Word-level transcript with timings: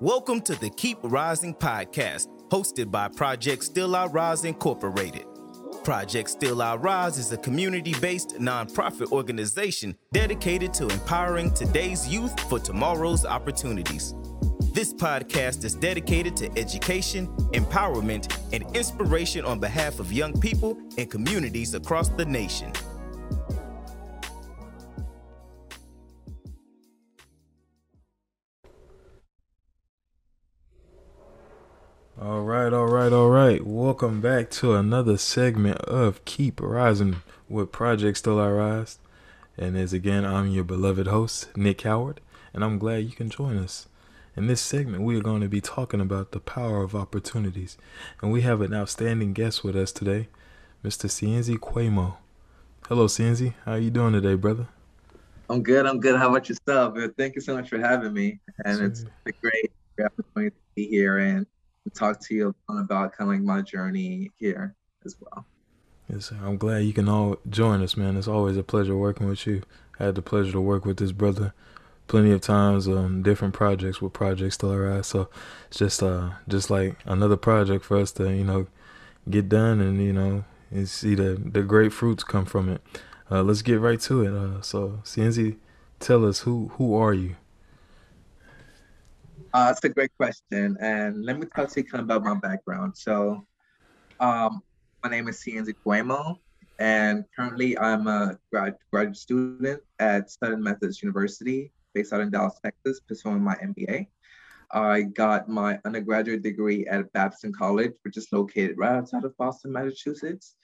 Welcome 0.00 0.40
to 0.42 0.54
the 0.54 0.70
Keep 0.70 0.96
Rising 1.02 1.54
podcast, 1.54 2.28
hosted 2.48 2.90
by 2.90 3.08
Project 3.08 3.62
Still 3.62 3.94
I 3.94 4.06
Rise 4.06 4.46
Incorporated. 4.46 5.26
Project 5.84 6.30
Still 6.30 6.62
I 6.62 6.76
Rise 6.76 7.18
is 7.18 7.30
a 7.32 7.36
community 7.36 7.92
based 8.00 8.36
nonprofit 8.36 9.12
organization 9.12 9.94
dedicated 10.10 10.72
to 10.72 10.88
empowering 10.88 11.52
today's 11.52 12.08
youth 12.08 12.40
for 12.48 12.58
tomorrow's 12.58 13.26
opportunities. 13.26 14.14
This 14.72 14.94
podcast 14.94 15.64
is 15.64 15.74
dedicated 15.74 16.34
to 16.38 16.50
education, 16.58 17.26
empowerment, 17.52 18.34
and 18.54 18.64
inspiration 18.74 19.44
on 19.44 19.60
behalf 19.60 20.00
of 20.00 20.10
young 20.10 20.32
people 20.40 20.78
and 20.96 21.10
communities 21.10 21.74
across 21.74 22.08
the 22.08 22.24
nation. 22.24 22.72
Welcome 33.90 34.20
back 34.20 34.50
to 34.50 34.74
another 34.74 35.18
segment 35.18 35.78
of 35.78 36.24
Keep 36.24 36.60
Rising 36.60 37.16
with 37.48 37.72
Project 37.72 38.18
Still 38.18 38.38
I 38.38 38.48
Rise. 38.48 39.00
And 39.58 39.76
as 39.76 39.92
again, 39.92 40.24
I'm 40.24 40.46
your 40.46 40.62
beloved 40.62 41.08
host, 41.08 41.48
Nick 41.56 41.80
Howard, 41.80 42.20
and 42.54 42.62
I'm 42.62 42.78
glad 42.78 42.98
you 42.98 43.10
can 43.10 43.28
join 43.30 43.58
us. 43.58 43.88
In 44.36 44.46
this 44.46 44.60
segment, 44.60 45.02
we 45.02 45.16
are 45.16 45.22
going 45.22 45.40
to 45.40 45.48
be 45.48 45.60
talking 45.60 46.00
about 46.00 46.30
the 46.30 46.38
power 46.38 46.84
of 46.84 46.94
opportunities. 46.94 47.76
And 48.22 48.30
we 48.30 48.42
have 48.42 48.60
an 48.60 48.72
outstanding 48.72 49.32
guest 49.32 49.64
with 49.64 49.74
us 49.74 49.90
today, 49.90 50.28
Mr. 50.84 51.06
Cienzi 51.10 51.58
Quemo. 51.58 52.18
Hello, 52.86 53.06
Cienzi. 53.08 53.54
How 53.64 53.72
are 53.72 53.78
you 53.78 53.90
doing 53.90 54.12
today, 54.12 54.34
brother? 54.34 54.68
I'm 55.48 55.64
good. 55.64 55.84
I'm 55.84 55.98
good. 55.98 56.14
How 56.14 56.30
about 56.30 56.48
yourself? 56.48 56.96
Thank 57.18 57.34
you 57.34 57.40
so 57.40 57.56
much 57.56 57.68
for 57.68 57.80
having 57.80 58.12
me. 58.12 58.38
And 58.64 58.78
sure. 58.78 58.86
it's 58.86 59.04
a 59.26 59.32
great 59.32 59.72
opportunity 59.98 60.50
to 60.50 60.74
be 60.76 60.86
here 60.86 61.18
and 61.18 61.44
talk 61.88 62.20
to 62.20 62.34
you 62.34 62.54
about 62.68 63.12
kind 63.12 63.30
of 63.30 63.36
like 63.36 63.42
my 63.42 63.62
journey 63.62 64.30
here 64.36 64.74
as 65.04 65.16
well. 65.20 65.46
Yes, 66.08 66.32
I'm 66.32 66.56
glad 66.56 66.78
you 66.78 66.92
can 66.92 67.08
all 67.08 67.38
join 67.48 67.82
us, 67.82 67.96
man. 67.96 68.16
It's 68.16 68.28
always 68.28 68.56
a 68.56 68.62
pleasure 68.62 68.96
working 68.96 69.28
with 69.28 69.46
you. 69.46 69.62
I 69.98 70.04
had 70.04 70.14
the 70.16 70.22
pleasure 70.22 70.52
to 70.52 70.60
work 70.60 70.84
with 70.84 70.96
this 70.98 71.12
brother 71.12 71.54
plenty 72.10 72.32
of 72.32 72.40
times 72.40 72.88
on 72.88 73.22
different 73.22 73.54
projects 73.54 74.02
with 74.02 74.12
Project 74.12 74.54
Still 74.54 74.72
I 74.72 75.00
So 75.02 75.28
it's 75.68 75.78
just 75.78 76.02
uh 76.02 76.30
just 76.48 76.68
like 76.68 76.96
another 77.04 77.36
project 77.36 77.84
for 77.84 77.96
us 77.98 78.10
to, 78.12 78.34
you 78.34 78.42
know, 78.42 78.66
get 79.28 79.48
done 79.48 79.80
and, 79.80 80.02
you 80.02 80.12
know, 80.12 80.44
and 80.72 80.88
see 80.88 81.14
the, 81.14 81.40
the 81.40 81.62
great 81.62 81.92
fruits 81.92 82.24
come 82.24 82.44
from 82.44 82.68
it. 82.68 82.80
Uh, 83.30 83.44
let's 83.44 83.62
get 83.62 83.78
right 83.78 84.00
to 84.00 84.22
it. 84.22 84.32
Uh, 84.32 84.60
so 84.60 85.00
Cienzi, 85.04 85.58
tell 86.00 86.26
us 86.26 86.40
who 86.40 86.72
who 86.74 86.96
are 86.96 87.14
you? 87.14 87.36
Uh, 89.52 89.66
that's 89.66 89.82
a 89.84 89.88
great 89.88 90.16
question. 90.16 90.76
And 90.80 91.24
let 91.24 91.38
me 91.38 91.46
talk 91.46 91.70
to 91.70 91.80
you 91.80 91.84
kind 91.84 92.00
of 92.00 92.16
about 92.16 92.22
my 92.22 92.38
background. 92.38 92.96
So, 92.96 93.44
um, 94.20 94.62
my 95.02 95.10
name 95.10 95.26
is 95.26 95.42
Cienzi 95.42 95.74
Quemo, 95.84 96.36
and 96.78 97.24
currently 97.34 97.76
I'm 97.76 98.06
a 98.06 98.38
grad, 98.52 98.76
graduate 98.92 99.16
student 99.16 99.82
at 99.98 100.30
Southern 100.30 100.62
Methodist 100.62 101.02
University, 101.02 101.72
based 101.94 102.12
out 102.12 102.20
in 102.20 102.30
Dallas, 102.30 102.60
Texas, 102.62 103.00
pursuing 103.00 103.42
my 103.42 103.56
MBA. 103.56 104.06
I 104.72 105.02
got 105.02 105.48
my 105.48 105.80
undergraduate 105.84 106.42
degree 106.42 106.86
at 106.86 107.12
Babson 107.12 107.52
College, 107.52 107.92
which 108.02 108.16
is 108.16 108.28
located 108.30 108.78
right 108.78 108.92
outside 108.92 109.24
of 109.24 109.36
Boston, 109.36 109.72
Massachusetts. 109.72 110.54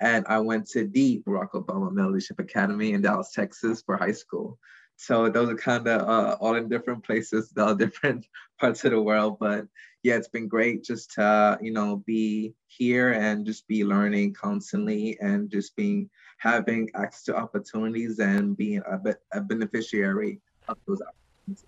And 0.00 0.24
I 0.28 0.38
went 0.38 0.68
to 0.68 0.86
the 0.86 1.20
Barack 1.26 1.50
Obama 1.52 1.90
Male 1.90 2.08
Leadership 2.08 2.38
Academy 2.38 2.92
in 2.92 3.02
Dallas, 3.02 3.32
Texas 3.32 3.82
for 3.84 3.96
high 3.96 4.12
school. 4.12 4.56
So 4.96 5.28
those 5.28 5.50
are 5.50 5.56
kind 5.56 5.86
of 5.86 6.00
uh, 6.02 6.36
all 6.40 6.54
in 6.54 6.68
different 6.68 7.04
places, 7.04 7.52
all 7.58 7.74
different 7.74 8.26
parts 8.58 8.84
of 8.84 8.92
the 8.92 9.00
world. 9.00 9.38
But 9.38 9.66
yeah, 10.02 10.16
it's 10.16 10.28
been 10.28 10.48
great 10.48 10.84
just 10.84 11.12
to 11.12 11.58
you 11.60 11.72
know 11.72 12.02
be 12.06 12.54
here 12.66 13.12
and 13.12 13.46
just 13.46 13.66
be 13.68 13.84
learning 13.84 14.34
constantly 14.34 15.18
and 15.20 15.50
just 15.50 15.76
being 15.76 16.08
having 16.38 16.90
access 16.94 17.24
to 17.24 17.36
opportunities 17.36 18.18
and 18.18 18.56
being 18.56 18.82
a, 18.86 19.14
a 19.32 19.40
beneficiary 19.40 20.40
of 20.68 20.76
those 20.86 21.00
opportunities. 21.02 21.64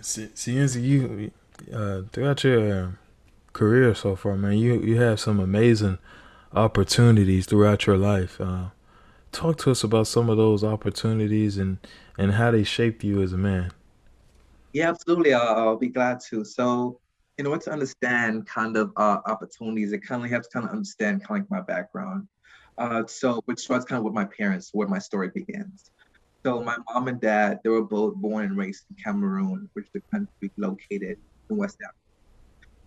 See, 0.00 0.80
you 0.80 1.30
uh, 1.72 2.02
throughout 2.12 2.42
your 2.42 2.98
career 3.52 3.94
so 3.94 4.16
far, 4.16 4.36
man, 4.36 4.58
you 4.58 4.80
you 4.80 5.00
have 5.00 5.20
some 5.20 5.40
amazing 5.40 5.98
opportunities 6.52 7.46
throughout 7.46 7.86
your 7.86 7.96
life. 7.98 8.40
Uh, 8.40 8.70
talk 9.34 9.58
to 9.58 9.70
us 9.70 9.84
about 9.84 10.06
some 10.06 10.30
of 10.30 10.36
those 10.36 10.64
opportunities 10.64 11.58
and 11.58 11.78
and 12.16 12.32
how 12.32 12.52
they 12.52 12.62
shaped 12.62 13.02
you 13.02 13.20
as 13.20 13.32
a 13.32 13.38
man. 13.38 13.72
Yeah, 14.72 14.88
absolutely. 14.88 15.34
I'll, 15.34 15.68
I'll 15.68 15.76
be 15.76 15.88
glad 15.88 16.20
to. 16.30 16.44
So, 16.44 17.00
in 17.38 17.46
order 17.46 17.62
to 17.64 17.72
understand 17.72 18.46
kind 18.46 18.76
of 18.76 18.92
uh, 18.96 19.18
opportunities, 19.26 19.92
it 19.92 19.98
kind 19.98 20.24
of 20.24 20.30
to 20.30 20.48
kind 20.52 20.66
of 20.66 20.72
understand 20.72 21.24
kind 21.24 21.42
of 21.42 21.50
like 21.50 21.50
my 21.50 21.60
background. 21.60 22.28
Uh, 22.78 23.02
so, 23.06 23.40
which 23.46 23.60
starts 23.60 23.84
kind 23.84 23.98
of 23.98 24.04
with 24.04 24.14
my 24.14 24.24
parents, 24.24 24.70
where 24.72 24.88
my 24.88 24.98
story 24.98 25.30
begins. 25.34 25.90
So, 26.44 26.62
my 26.62 26.76
mom 26.88 27.08
and 27.08 27.20
dad, 27.20 27.60
they 27.64 27.70
were 27.70 27.82
both 27.82 28.14
born 28.14 28.44
and 28.44 28.56
raised 28.56 28.84
in 28.90 28.96
Cameroon, 29.02 29.68
which 29.72 29.86
is 29.86 29.90
the 29.94 30.02
country 30.12 30.50
located 30.56 31.18
in 31.50 31.56
West 31.56 31.78
Africa. 31.82 31.98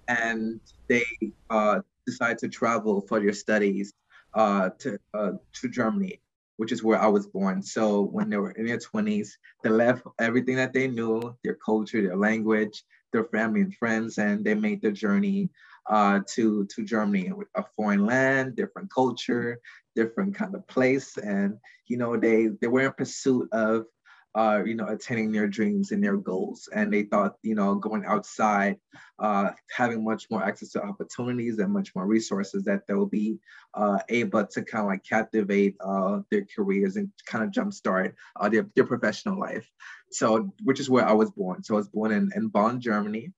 And 0.07 0.61
they 0.87 1.03
uh, 1.49 1.81
decided 2.05 2.37
to 2.39 2.47
travel 2.47 3.01
for 3.01 3.19
their 3.19 3.33
studies 3.33 3.93
uh, 4.33 4.69
to 4.79 4.97
uh, 5.13 5.31
to 5.53 5.69
Germany 5.69 6.21
which 6.57 6.71
is 6.71 6.83
where 6.83 6.99
I 6.99 7.07
was 7.07 7.27
born. 7.27 7.61
So 7.61 8.01
when 8.01 8.29
they 8.29 8.37
were 8.37 8.51
in 8.51 8.65
their 8.65 8.77
20s, 8.77 9.29
they 9.63 9.69
left 9.69 10.03
everything 10.19 10.57
that 10.57 10.73
they 10.73 10.87
knew, 10.87 11.35
their 11.43 11.55
culture, 11.55 12.01
their 12.01 12.17
language, 12.17 12.83
their 13.13 13.25
family 13.25 13.61
and 13.61 13.75
friends, 13.75 14.17
and 14.17 14.43
they 14.43 14.53
made 14.53 14.81
the 14.81 14.91
journey 14.91 15.49
uh, 15.89 16.19
to 16.35 16.65
to 16.65 16.83
Germany, 16.83 17.31
a 17.55 17.63
foreign 17.75 18.05
land, 18.05 18.55
different 18.55 18.91
culture, 18.93 19.59
different 19.95 20.35
kind 20.35 20.53
of 20.53 20.67
place, 20.67 21.17
and 21.17 21.57
you 21.87 21.97
know 21.97 22.17
they 22.17 22.47
they 22.59 22.67
were 22.67 22.81
in 22.81 22.91
pursuit 22.91 23.47
of 23.53 23.85
uh, 24.37 24.63
you 24.63 24.75
know, 24.75 24.87
attaining 24.87 25.31
their 25.31 25.47
dreams 25.47 25.91
and 25.91 26.03
their 26.03 26.15
goals. 26.15 26.69
And 26.71 26.93
they 26.93 27.03
thought, 27.03 27.37
you 27.41 27.55
know, 27.55 27.73
going 27.73 28.05
outside, 28.05 28.77
uh, 29.17 29.49
having 29.75 30.03
much 30.03 30.27
more 30.29 30.43
access 30.43 30.69
to 30.73 30.83
opportunities 30.83 31.57
and 31.57 31.73
much 31.73 31.95
more 31.95 32.05
resources 32.05 32.63
that 32.65 32.85
they'll 32.87 33.07
be 33.07 33.39
uh, 33.73 33.97
able 34.09 34.45
to 34.45 34.61
kind 34.61 34.83
of 34.83 34.89
like 34.89 35.03
captivate 35.03 35.75
uh, 35.83 36.19
their 36.29 36.45
careers 36.55 36.97
and 36.97 37.09
kind 37.25 37.43
of 37.43 37.49
jumpstart 37.49 38.13
uh, 38.39 38.47
their, 38.47 38.69
their 38.75 38.85
professional 38.85 39.39
life. 39.39 39.67
So, 40.11 40.53
which 40.63 40.79
is 40.79 40.87
where 40.87 41.07
I 41.07 41.13
was 41.13 41.31
born. 41.31 41.63
So 41.63 41.73
I 41.73 41.77
was 41.77 41.89
born 41.89 42.11
in, 42.11 42.29
in 42.35 42.49
Bonn, 42.49 42.79
Germany. 42.79 43.33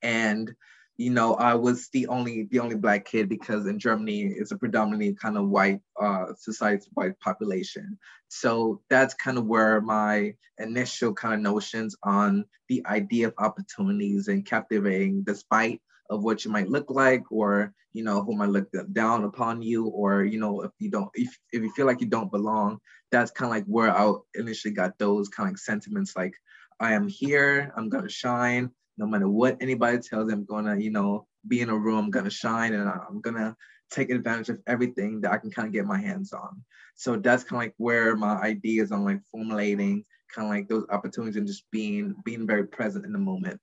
And 0.00 0.54
you 0.98 1.10
know, 1.10 1.34
I 1.34 1.54
was 1.54 1.88
the 1.92 2.06
only 2.06 2.48
the 2.50 2.60
only 2.60 2.76
black 2.76 3.04
kid 3.04 3.28
because 3.28 3.66
in 3.66 3.78
Germany 3.78 4.22
it's 4.22 4.52
a 4.52 4.56
predominantly 4.56 5.14
kind 5.14 5.36
of 5.36 5.48
white 5.48 5.80
uh, 6.00 6.26
society, 6.38 6.86
white 6.94 7.18
population. 7.20 7.98
So 8.28 8.80
that's 8.88 9.14
kind 9.14 9.36
of 9.36 9.46
where 9.46 9.80
my 9.80 10.34
initial 10.58 11.12
kind 11.12 11.34
of 11.34 11.40
notions 11.40 11.94
on 12.02 12.46
the 12.68 12.84
idea 12.86 13.28
of 13.28 13.34
opportunities 13.38 14.28
and 14.28 14.46
captivating, 14.46 15.22
despite 15.22 15.82
of 16.08 16.22
what 16.22 16.44
you 16.44 16.50
might 16.50 16.70
look 16.70 16.90
like, 16.90 17.30
or 17.30 17.74
you 17.92 18.02
know, 18.02 18.22
who 18.22 18.34
might 18.34 18.48
look 18.48 18.68
down 18.92 19.24
upon 19.24 19.60
you, 19.60 19.88
or 19.88 20.24
you 20.24 20.38
know, 20.38 20.62
if 20.62 20.70
you 20.78 20.90
don't, 20.90 21.10
if 21.14 21.36
if 21.52 21.62
you 21.62 21.70
feel 21.72 21.86
like 21.86 22.00
you 22.00 22.06
don't 22.06 22.32
belong, 22.32 22.78
that's 23.10 23.30
kind 23.30 23.50
of 23.50 23.54
like 23.54 23.66
where 23.66 23.94
I 23.94 24.12
initially 24.34 24.72
got 24.72 24.98
those 24.98 25.28
kind 25.28 25.52
of 25.52 25.60
sentiments, 25.60 26.16
like 26.16 26.32
I 26.80 26.94
am 26.94 27.06
here, 27.06 27.70
I'm 27.76 27.90
gonna 27.90 28.08
shine 28.08 28.70
no 28.98 29.06
matter 29.06 29.28
what 29.28 29.56
anybody 29.60 29.98
tells 29.98 30.26
me, 30.26 30.34
I'm 30.34 30.44
gonna, 30.44 30.76
you 30.78 30.90
know, 30.90 31.26
be 31.46 31.60
in 31.60 31.70
a 31.70 31.76
room, 31.76 32.06
I'm 32.06 32.10
gonna 32.10 32.30
shine 32.30 32.74
and 32.74 32.88
I'm 32.88 33.20
gonna 33.20 33.56
take 33.90 34.10
advantage 34.10 34.48
of 34.48 34.60
everything 34.66 35.20
that 35.20 35.32
I 35.32 35.38
can 35.38 35.50
kind 35.50 35.66
of 35.66 35.72
get 35.72 35.84
my 35.86 35.98
hands 35.98 36.32
on. 36.32 36.62
So 36.94 37.16
that's 37.16 37.44
kind 37.44 37.62
of 37.62 37.66
like 37.66 37.74
where 37.76 38.16
my 38.16 38.36
ideas 38.36 38.90
on 38.90 39.04
like 39.04 39.20
formulating 39.30 40.04
kind 40.34 40.46
of 40.46 40.50
like 40.50 40.68
those 40.68 40.86
opportunities 40.90 41.36
and 41.36 41.46
just 41.46 41.64
being 41.70 42.14
being 42.24 42.46
very 42.46 42.66
present 42.66 43.04
in 43.04 43.12
the 43.12 43.18
moment. 43.18 43.60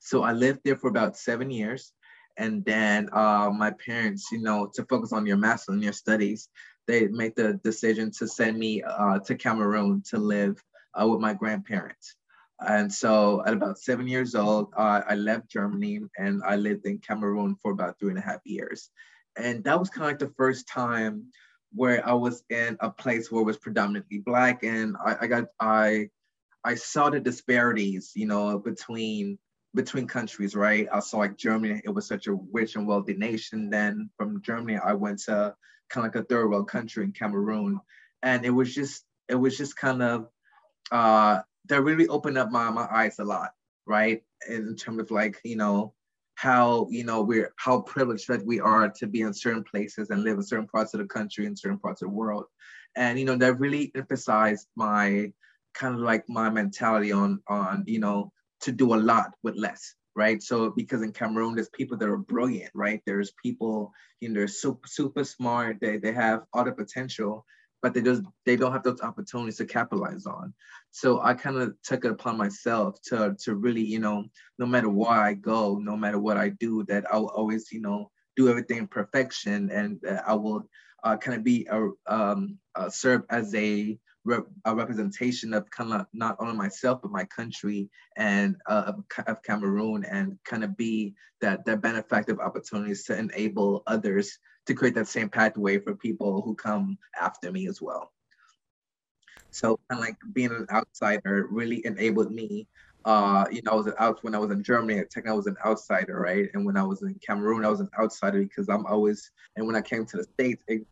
So 0.00 0.22
I 0.22 0.32
lived 0.32 0.60
there 0.64 0.76
for 0.76 0.88
about 0.88 1.16
seven 1.16 1.50
years. 1.50 1.92
And 2.36 2.64
then 2.64 3.08
uh, 3.12 3.50
my 3.54 3.72
parents, 3.84 4.28
you 4.32 4.40
know, 4.40 4.70
to 4.74 4.84
focus 4.84 5.12
on 5.12 5.26
your 5.26 5.36
master 5.36 5.72
and 5.72 5.82
your 5.82 5.92
studies, 5.92 6.48
they 6.86 7.06
made 7.08 7.36
the 7.36 7.60
decision 7.62 8.10
to 8.12 8.26
send 8.26 8.58
me 8.58 8.82
uh, 8.82 9.18
to 9.20 9.34
Cameroon 9.34 10.02
to 10.10 10.18
live 10.18 10.62
uh, 10.94 11.06
with 11.06 11.20
my 11.20 11.34
grandparents. 11.34 12.14
And 12.66 12.92
so 12.92 13.42
at 13.46 13.54
about 13.54 13.78
seven 13.78 14.06
years 14.06 14.34
old, 14.34 14.72
uh, 14.76 15.02
I 15.08 15.14
left 15.14 15.50
Germany 15.50 16.00
and 16.18 16.42
I 16.44 16.56
lived 16.56 16.86
in 16.86 16.98
Cameroon 16.98 17.56
for 17.62 17.72
about 17.72 17.98
three 17.98 18.10
and 18.10 18.18
a 18.18 18.22
half 18.22 18.40
years. 18.44 18.90
And 19.36 19.64
that 19.64 19.78
was 19.78 19.88
kind 19.88 20.04
of 20.04 20.08
like 20.08 20.18
the 20.18 20.34
first 20.36 20.68
time 20.68 21.26
where 21.72 22.06
I 22.06 22.12
was 22.12 22.42
in 22.50 22.76
a 22.80 22.90
place 22.90 23.30
where 23.30 23.42
it 23.42 23.46
was 23.46 23.56
predominantly 23.56 24.18
black. 24.18 24.62
And 24.64 24.96
I, 25.04 25.16
I 25.22 25.26
got, 25.26 25.46
I, 25.58 26.10
I 26.64 26.74
saw 26.74 27.08
the 27.08 27.20
disparities, 27.20 28.12
you 28.14 28.26
know, 28.26 28.58
between 28.58 29.38
between 29.74 30.06
countries, 30.06 30.56
right? 30.56 30.88
I 30.92 31.00
saw 31.00 31.18
like 31.18 31.36
Germany, 31.36 31.80
it 31.84 31.90
was 31.90 32.06
such 32.06 32.26
a 32.26 32.36
rich 32.52 32.74
and 32.74 32.86
wealthy 32.86 33.14
nation. 33.14 33.70
Then 33.70 34.10
from 34.16 34.42
Germany, 34.42 34.78
I 34.78 34.94
went 34.94 35.20
to 35.20 35.54
kind 35.88 36.06
of 36.06 36.14
like 36.14 36.24
a 36.24 36.26
third 36.26 36.50
world 36.50 36.68
country 36.68 37.04
in 37.04 37.12
Cameroon. 37.12 37.80
And 38.22 38.44
it 38.44 38.50
was 38.50 38.74
just, 38.74 39.04
it 39.28 39.36
was 39.36 39.56
just 39.56 39.76
kind 39.76 40.02
of 40.02 40.28
uh, 40.90 41.40
that 41.68 41.82
really 41.82 42.08
opened 42.08 42.38
up 42.38 42.50
my, 42.50 42.70
my 42.70 42.88
eyes 42.90 43.18
a 43.18 43.24
lot. 43.24 43.50
right? 43.86 44.22
In 44.48 44.76
terms 44.76 45.00
of 45.00 45.10
like, 45.10 45.38
you 45.44 45.56
know, 45.56 45.94
how 46.40 46.88
you 46.90 47.04
know 47.04 47.20
we're 47.20 47.52
how 47.56 47.82
privileged 47.82 48.26
that 48.26 48.44
we 48.46 48.60
are 48.60 48.88
to 48.88 49.06
be 49.06 49.20
in 49.20 49.34
certain 49.34 49.62
places 49.62 50.08
and 50.08 50.22
live 50.22 50.38
in 50.38 50.42
certain 50.42 50.66
parts 50.66 50.94
of 50.94 51.00
the 51.00 51.06
country 51.06 51.44
and 51.44 51.58
certain 51.58 51.78
parts 51.78 52.00
of 52.00 52.08
the 52.08 52.14
world 52.14 52.44
and 52.96 53.18
you 53.18 53.26
know 53.26 53.36
that 53.36 53.60
really 53.60 53.92
emphasized 53.94 54.66
my 54.74 55.30
kind 55.74 55.94
of 55.94 56.00
like 56.00 56.24
my 56.30 56.48
mentality 56.48 57.12
on 57.12 57.42
on 57.48 57.84
you 57.86 57.98
know 57.98 58.32
to 58.60 58.72
do 58.72 58.94
a 58.94 58.96
lot 58.96 59.34
with 59.42 59.54
less 59.54 59.94
right 60.16 60.42
so 60.42 60.70
because 60.70 61.02
in 61.02 61.12
cameroon 61.12 61.54
there's 61.54 61.68
people 61.68 61.98
that 61.98 62.08
are 62.08 62.16
brilliant 62.16 62.70
right 62.74 63.02
there's 63.04 63.32
people 63.42 63.92
you 64.20 64.28
know 64.28 64.34
they're 64.34 64.48
super 64.48 64.88
super 64.88 65.24
smart 65.24 65.76
they, 65.82 65.98
they 65.98 66.12
have 66.12 66.42
all 66.54 66.64
the 66.64 66.72
potential 66.72 67.44
but 67.82 67.92
they 67.92 68.00
just 68.00 68.22
they 68.46 68.56
don't 68.56 68.72
have 68.72 68.82
those 68.82 69.02
opportunities 69.02 69.56
to 69.58 69.66
capitalize 69.66 70.24
on 70.24 70.54
so 70.90 71.20
i 71.22 71.34
kind 71.34 71.56
of 71.56 71.74
took 71.82 72.04
it 72.04 72.10
upon 72.10 72.36
myself 72.36 73.00
to 73.02 73.36
to 73.38 73.54
really 73.54 73.82
you 73.82 73.98
know 73.98 74.24
no 74.58 74.66
matter 74.66 74.88
where 74.88 75.10
i 75.10 75.32
go 75.32 75.78
no 75.78 75.96
matter 75.96 76.18
what 76.18 76.36
i 76.36 76.48
do 76.48 76.84
that 76.84 77.04
i'll 77.12 77.26
always 77.26 77.70
you 77.72 77.80
know 77.80 78.10
do 78.36 78.48
everything 78.48 78.78
in 78.78 78.86
perfection 78.86 79.70
and 79.70 80.00
i 80.26 80.34
will 80.34 80.68
uh, 81.02 81.16
kind 81.16 81.36
of 81.36 81.42
be 81.42 81.66
a 81.70 81.88
um, 82.12 82.58
uh, 82.74 82.90
serve 82.90 83.22
as 83.30 83.54
a 83.54 83.98
a 84.66 84.74
representation 84.74 85.54
of 85.54 85.70
kind 85.70 85.92
of 85.92 86.06
not 86.12 86.36
only 86.38 86.54
myself 86.54 87.00
but 87.02 87.10
my 87.10 87.24
country 87.24 87.88
and 88.16 88.56
uh, 88.66 88.92
of, 88.92 89.04
of 89.26 89.42
Cameroon, 89.42 90.04
and 90.04 90.38
kind 90.44 90.62
of 90.62 90.76
be 90.76 91.14
that 91.40 91.64
that 91.64 91.80
benefactor 91.80 92.32
of 92.32 92.40
opportunities 92.40 93.04
to 93.04 93.18
enable 93.18 93.82
others 93.86 94.38
to 94.66 94.74
create 94.74 94.94
that 94.94 95.08
same 95.08 95.28
pathway 95.28 95.78
for 95.78 95.94
people 95.94 96.42
who 96.42 96.54
come 96.54 96.98
after 97.18 97.50
me 97.50 97.66
as 97.66 97.80
well. 97.80 98.12
So 99.50 99.78
of 99.90 99.98
like 99.98 100.16
being 100.32 100.50
an 100.50 100.66
outsider 100.72 101.48
really 101.50 101.84
enabled 101.84 102.32
me. 102.32 102.66
Uh, 103.04 103.46
you 103.50 103.62
know, 103.62 103.72
I 103.72 103.74
was 103.74 103.86
an 103.86 103.94
out 103.98 104.22
when 104.22 104.34
I 104.34 104.38
was 104.38 104.50
in 104.50 104.62
Germany. 104.62 105.00
Technically, 105.10 105.30
I 105.30 105.34
was 105.34 105.46
an 105.46 105.56
outsider, 105.64 106.20
right? 106.20 106.50
And 106.52 106.66
when 106.66 106.76
I 106.76 106.82
was 106.82 107.02
in 107.02 107.14
Cameroon, 107.26 107.64
I 107.64 107.68
was 107.68 107.80
an 107.80 107.88
outsider 107.98 108.40
because 108.42 108.68
I'm 108.68 108.84
always. 108.86 109.30
And 109.56 109.66
when 109.66 109.76
I 109.76 109.80
came 109.80 110.04
to 110.06 110.16
the 110.18 110.24
states, 110.24 110.62
it, 110.68 110.82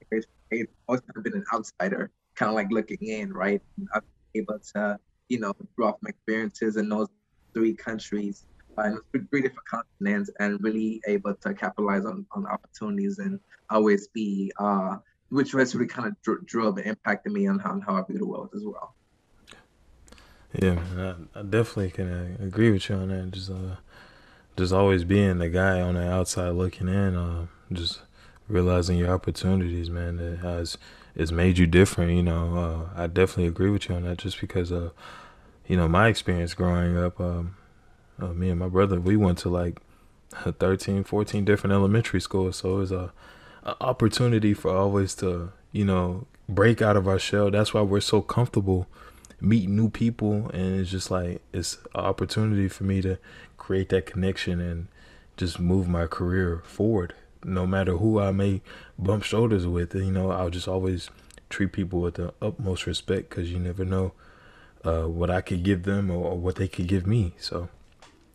it 0.51 0.71
always 0.89 1.03
kind 1.03 1.17
of 1.17 1.25
been 1.25 1.35
an 1.35 1.45
outsider 1.53 2.11
kind 2.39 2.51
of 2.51 2.55
like 2.55 2.71
looking 2.71 2.99
in, 3.01 3.33
right? 3.33 3.61
I've 3.95 4.03
been 4.33 4.43
able 4.43 4.61
to, 4.75 4.99
you 5.29 5.41
know, 5.41 5.53
draw 5.77 5.93
from 5.93 6.09
experiences 6.09 6.77
in 6.77 6.89
those 6.89 7.09
three 7.53 7.75
countries 7.75 8.47
uh, 8.79 8.83
and 8.83 8.99
three 9.31 9.43
different 9.43 9.67
continents 9.69 10.31
and 10.39 10.63
really 10.63 11.03
able 11.09 11.35
to 11.35 11.53
capitalize 11.53 12.05
on, 12.05 12.25
on 12.33 12.47
opportunities 12.47 13.19
and 13.19 13.41
always 13.71 14.07
be, 14.09 14.53
uh, 14.59 14.97
which 15.31 15.53
has 15.53 15.75
really 15.75 15.87
kind 15.87 16.09
of 16.09 16.47
drove 16.47 16.79
and 16.79 16.87
impacted 16.87 17.33
me 17.33 17.47
on 17.47 17.59
how, 17.59 17.71
on 17.71 17.81
how 17.81 17.97
I 17.97 18.03
view 18.03 18.19
the 18.19 18.27
world 18.27 18.51
as 18.55 18.63
well. 18.65 18.95
Yeah, 20.55 20.79
I, 20.97 21.41
I 21.41 21.43
definitely 21.43 21.91
can 21.91 22.11
uh, 22.11 22.45
agree 22.45 22.71
with 22.71 22.89
you 22.89 22.97
on 22.97 23.09
that. 23.09 23.31
Just, 23.33 23.51
uh, 23.51 23.77
just 24.57 24.73
always 24.73 25.05
being 25.05 25.39
the 25.39 25.49
guy 25.49 25.81
on 25.81 25.95
the 25.95 26.11
outside 26.11 26.51
looking 26.51 26.89
in, 26.89 27.17
uh, 27.17 27.47
just 27.73 28.01
realizing 28.49 28.99
your 28.99 29.11
opportunities, 29.11 29.91
man. 29.91 30.17
That 30.17 30.39
has 30.39 30.79
it's 31.15 31.33
made 31.33 31.59
you 31.59 31.67
different. 31.67 32.13
You 32.13 32.23
know, 32.23 32.89
uh, 32.97 33.01
I 33.03 33.07
definitely 33.09 33.47
agree 33.47 33.71
with 33.71 33.89
you 33.89 33.97
on 33.97 34.05
that. 34.05 34.19
Just 34.19 34.41
because, 34.41 34.73
uh, 34.73 34.91
you 35.67 35.77
know, 35.77 35.87
my 35.87 36.09
experience 36.09 36.55
growing 36.55 36.97
up, 36.97 37.21
um, 37.21 37.57
uh, 38.21 38.29
me 38.29 38.49
and 38.51 38.59
my 38.59 38.69
brother, 38.69 39.01
we 39.01 39.17
went 39.17 39.39
to 39.39 39.49
like 39.49 39.81
13, 40.33 41.05
14 41.05 41.45
different 41.45 41.75
elementary 41.75 42.21
schools. 42.21 42.57
So 42.57 42.77
it 42.77 42.79
was 42.79 42.93
a, 42.93 43.13
a 43.65 43.77
opportunity 43.83 44.55
for 44.55 44.75
always 44.75 45.15
to, 45.17 45.53
you 45.73 45.85
know, 45.85 46.27
break 46.49 46.81
out 46.83 46.97
of 46.97 47.07
our 47.07 47.19
shell. 47.19 47.51
That's 47.51 47.75
why 47.75 47.83
we're 47.83 48.01
so 48.01 48.23
comfortable 48.23 48.87
meeting 49.41 49.77
new 49.77 49.89
people, 49.89 50.51
and 50.53 50.81
it's 50.81 50.91
just 50.91 51.11
like 51.11 51.41
it's 51.53 51.79
an 51.95 52.01
opportunity 52.01 52.69
for 52.69 52.85
me 52.85 53.03
to 53.03 53.19
create 53.57 53.89
that 53.91 54.07
connection 54.07 54.61
and 54.61 54.89
just 55.37 55.61
move 55.61 55.89
my 55.89 56.07
career 56.07 56.63
forward 56.65 57.15
no 57.45 57.67
matter 57.67 57.97
who 57.97 58.21
I 58.21 58.33
may 58.33 58.61
bump 58.99 59.23
shoulders 59.23 59.67
with, 59.67 59.95
you 59.95 60.11
know, 60.11 60.31
I'll 60.31 60.51
just 60.51 60.69
always 60.69 61.11
treat 61.49 61.73
people 61.73 62.01
with 62.01 62.15
the 62.15 62.35
utmost 62.43 62.87
respect 62.87 63.31
because 63.31 63.51
you 63.51 63.59
never 63.59 63.85
know 63.85 64.13
uh, 64.85 65.05
what 65.05 65.31
I 65.31 65.41
could 65.41 65.63
give 65.63 65.85
them 65.85 66.11
or, 66.11 66.33
or, 66.33 66.39
what 66.39 66.57
they 66.57 66.69
could 66.69 66.87
give 66.87 67.07
me. 67.07 67.35
So 67.39 67.69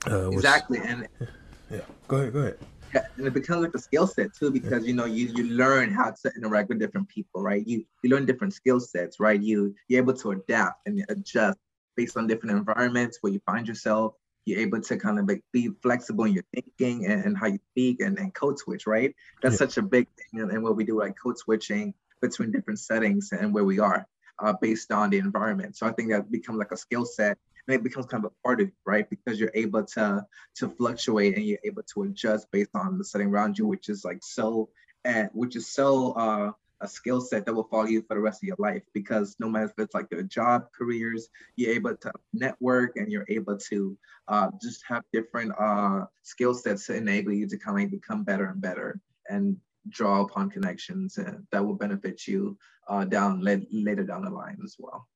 uh, 0.10 0.30
exactly, 0.32 0.80
and 0.84 1.08
yeah, 1.72 1.82
go 2.08 2.18
ahead, 2.18 2.34
go 2.34 2.40
ahead. 2.40 2.58
Yeah, 2.94 3.02
and 3.18 3.28
it 3.28 3.34
becomes 3.34 3.62
like 3.62 3.74
a 3.76 3.80
skill 3.80 4.08
set 4.08 4.34
too 4.34 4.52
because 4.52 4.86
you 4.86 4.94
know 4.94 5.06
you 5.06 5.28
you 5.36 5.46
learn 5.46 5.92
how 5.92 6.12
to 6.12 6.32
interact 6.36 6.70
with 6.70 6.80
different 6.80 7.10
people, 7.10 7.42
right? 7.42 7.66
You 7.66 7.86
you 8.04 8.10
learn 8.10 8.26
different 8.26 8.54
skill 8.54 8.80
sets, 8.80 9.20
right? 9.20 9.42
You 9.42 9.76
you're 9.88 10.02
able 10.02 10.14
to 10.14 10.32
adapt 10.32 10.88
and 10.88 11.04
adjust 11.10 11.58
based 11.96 12.18
on 12.18 12.28
different 12.28 12.58
environments 12.58 13.20
where 13.22 13.34
you 13.34 13.40
find 13.46 13.68
yourself 13.68 14.16
you're 14.46 14.60
able 14.60 14.82
to 14.82 14.98
kind 14.98 15.20
of 15.20 15.28
like 15.28 15.42
be 15.52 15.70
flexible 15.82 16.26
in 16.26 16.34
your 16.34 16.44
thinking 16.54 17.06
and, 17.06 17.24
and 17.26 17.38
how 17.38 17.48
you 17.48 17.60
speak 17.72 18.02
and, 18.02 18.18
and 18.20 18.34
code 18.34 18.60
switch, 18.60 18.86
right? 18.86 19.16
That's 19.42 19.54
yeah. 19.54 19.68
such 19.68 19.78
a 19.78 19.82
big 19.82 20.08
thing. 20.18 20.42
And, 20.42 20.52
and 20.52 20.64
what 20.64 20.76
we 20.76 20.84
do, 20.84 21.00
like 21.00 21.16
code 21.22 21.38
switching 21.38 21.94
between 22.22 22.52
different 22.52 22.80
settings 22.80 23.32
and 23.32 23.54
where 23.54 23.64
we 23.64 23.80
are 23.80 24.06
uh, 24.40 24.54
based 24.62 24.92
on 24.92 25.10
the 25.10 25.18
environment. 25.18 25.78
So 25.78 25.88
I 25.88 25.92
think 25.92 26.12
that 26.12 26.32
becomes 26.32 26.60
like 26.60 26.72
a 26.72 26.78
skill 26.78 27.06
set 27.06 27.38
and 27.68 27.76
it 27.76 27.84
becomes 27.84 28.06
kind 28.06 28.26
of 28.26 28.32
a 28.32 28.44
part 28.44 28.62
of 28.62 28.68
you, 28.68 28.74
right? 28.86 29.10
Because 29.10 29.40
you're 29.40 29.52
able 29.54 29.84
to 29.84 30.26
to 30.56 30.70
fluctuate 30.70 31.38
and 31.38 31.46
you're 31.46 31.60
able 31.64 31.84
to 31.94 32.04
adjust 32.04 32.52
based 32.52 32.72
on 32.76 32.98
the 32.98 33.06
setting 33.06 33.28
around 33.28 33.58
you, 33.58 33.68
which 33.68 33.90
is 33.90 34.04
like 34.04 34.20
so, 34.22 34.70
and 35.06 35.30
which 35.34 35.56
is 35.56 35.68
so 35.68 36.14
uh, 36.14 36.52
a 36.84 36.88
skill 36.88 37.22
set 37.22 37.46
that 37.46 37.54
will 37.54 37.64
follow 37.64 37.86
you 37.86 38.02
for 38.02 38.16
the 38.16 38.20
rest 38.20 38.44
of 38.44 38.48
your 38.48 38.58
life 38.60 38.84
because 38.94 39.36
no 39.40 39.48
matter 39.48 39.66
if 39.66 39.80
it's 39.80 39.96
like 39.96 40.08
your 40.12 40.22
job 40.24 40.68
careers 40.78 41.30
you're 41.56 41.74
able 41.74 41.96
to 41.96 42.12
network 42.34 42.98
and 42.98 43.12
you're 43.12 43.26
able 43.30 43.58
to 43.58 43.98
uh, 44.28 44.50
just 44.62 44.84
have 44.88 45.04
different 45.14 45.54
uh, 45.58 46.06
skill 46.24 46.54
sets 46.54 46.86
to 46.88 46.96
enable 46.96 47.32
you 47.32 47.48
to 47.48 47.58
kind 47.58 47.86
of 47.86 47.92
become 47.92 48.24
better 48.24 48.48
and 48.48 48.62
better 48.62 49.00
and 49.30 49.56
draw 49.90 50.22
upon 50.22 50.50
connections 50.50 51.18
that 51.52 51.66
will 51.66 51.76
benefit 51.76 52.28
you 52.28 52.58
uh, 52.90 53.06
down 53.06 53.42
later 53.42 54.04
down 54.04 54.24
the 54.24 54.30
line 54.30 54.58
as 54.64 54.76
well 54.78 55.08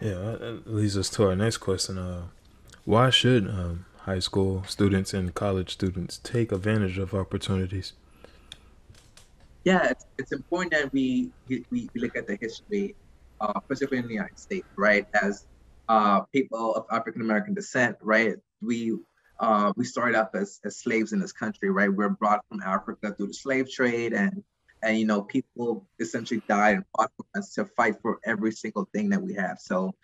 yeah 0.00 0.14
that 0.14 0.62
leads 0.66 0.96
us 0.96 1.08
to 1.10 1.24
our 1.24 1.36
next 1.36 1.58
question 1.58 1.98
uh, 1.98 2.22
why 2.84 3.10
should 3.10 3.48
um, 3.48 3.84
high 4.00 4.18
school 4.18 4.62
students 4.66 5.12
and 5.12 5.34
college 5.34 5.72
students 5.72 6.18
take 6.18 6.52
advantage 6.52 6.98
of 6.98 7.14
opportunities 7.14 7.92
yeah, 9.68 9.88
it's, 9.90 10.06
it's 10.16 10.32
important 10.32 10.72
that 10.72 10.90
we, 10.94 11.30
we, 11.46 11.62
we 11.70 11.90
look 11.94 12.16
at 12.16 12.26
the 12.26 12.38
history, 12.40 12.94
uh, 13.38 13.60
particularly 13.60 14.02
in 14.02 14.08
the 14.08 14.14
United 14.14 14.38
States, 14.38 14.66
right? 14.76 15.06
As 15.12 15.44
uh, 15.90 16.20
people 16.32 16.74
of 16.74 16.86
African 16.90 17.20
American 17.20 17.52
descent, 17.52 17.98
right? 18.00 18.36
We 18.62 18.96
uh, 19.40 19.72
we 19.76 19.84
started 19.84 20.16
up 20.16 20.30
as, 20.34 20.58
as 20.64 20.78
slaves 20.78 21.12
in 21.12 21.20
this 21.20 21.32
country, 21.32 21.70
right? 21.70 21.92
We 21.92 22.02
are 22.04 22.08
brought 22.08 22.40
from 22.48 22.62
Africa 22.62 23.14
through 23.14 23.26
the 23.28 23.34
slave 23.34 23.70
trade, 23.70 24.14
and 24.14 24.42
and 24.82 24.98
you 24.98 25.06
know 25.06 25.22
people 25.22 25.86
essentially 25.98 26.42
died 26.48 26.76
and 26.76 26.84
fought 26.96 27.10
for 27.16 27.26
us 27.38 27.54
to 27.54 27.64
fight 27.64 27.96
for 28.02 28.18
every 28.24 28.52
single 28.52 28.88
thing 28.94 29.08
that 29.10 29.22
we 29.22 29.34
have. 29.34 29.58
So, 29.58 29.94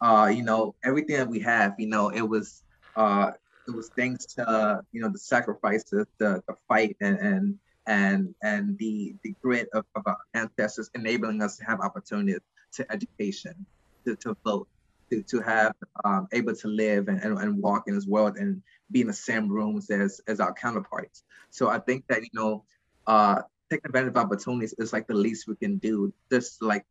uh, 0.00 0.30
you 0.34 0.42
know, 0.42 0.74
everything 0.84 1.16
that 1.16 1.28
we 1.28 1.40
have, 1.40 1.74
you 1.78 1.88
know, 1.88 2.08
it 2.08 2.22
was 2.22 2.62
uh, 2.96 3.32
it 3.66 3.74
was 3.74 3.90
thanks 3.96 4.26
to 4.34 4.82
you 4.92 5.00
know 5.00 5.08
the 5.08 5.18
sacrifices, 5.18 6.06
the 6.18 6.42
the 6.46 6.54
fight, 6.68 6.96
and 7.00 7.18
and 7.18 7.58
and 7.86 8.34
and 8.42 8.78
the 8.78 9.14
the 9.22 9.34
grit 9.42 9.68
of, 9.72 9.84
of 9.94 10.02
our 10.06 10.18
ancestors 10.34 10.90
enabling 10.94 11.42
us 11.42 11.56
to 11.58 11.64
have 11.64 11.80
opportunities 11.80 12.40
to 12.72 12.90
education, 12.90 13.66
to, 14.06 14.16
to 14.16 14.36
vote, 14.44 14.68
to, 15.10 15.22
to 15.22 15.40
have 15.40 15.74
um, 16.04 16.26
able 16.32 16.54
to 16.56 16.68
live 16.68 17.08
and, 17.08 17.22
and, 17.22 17.38
and 17.38 17.62
walk 17.62 17.84
in 17.86 17.94
this 17.94 18.06
world 18.06 18.36
and 18.36 18.62
be 18.90 19.02
in 19.02 19.06
the 19.06 19.12
same 19.12 19.48
rooms 19.48 19.90
as 19.90 20.20
as 20.26 20.40
our 20.40 20.52
counterparts. 20.52 21.24
So 21.50 21.68
I 21.68 21.78
think 21.78 22.04
that 22.08 22.22
you 22.22 22.30
know, 22.32 22.64
uh, 23.06 23.42
taking 23.72 23.86
advantage 23.86 24.10
of 24.10 24.16
opportunities 24.16 24.74
is 24.78 24.92
like 24.92 25.06
the 25.06 25.14
least 25.14 25.48
we 25.48 25.56
can 25.56 25.78
do. 25.78 26.12
Just 26.30 26.62
like 26.62 26.84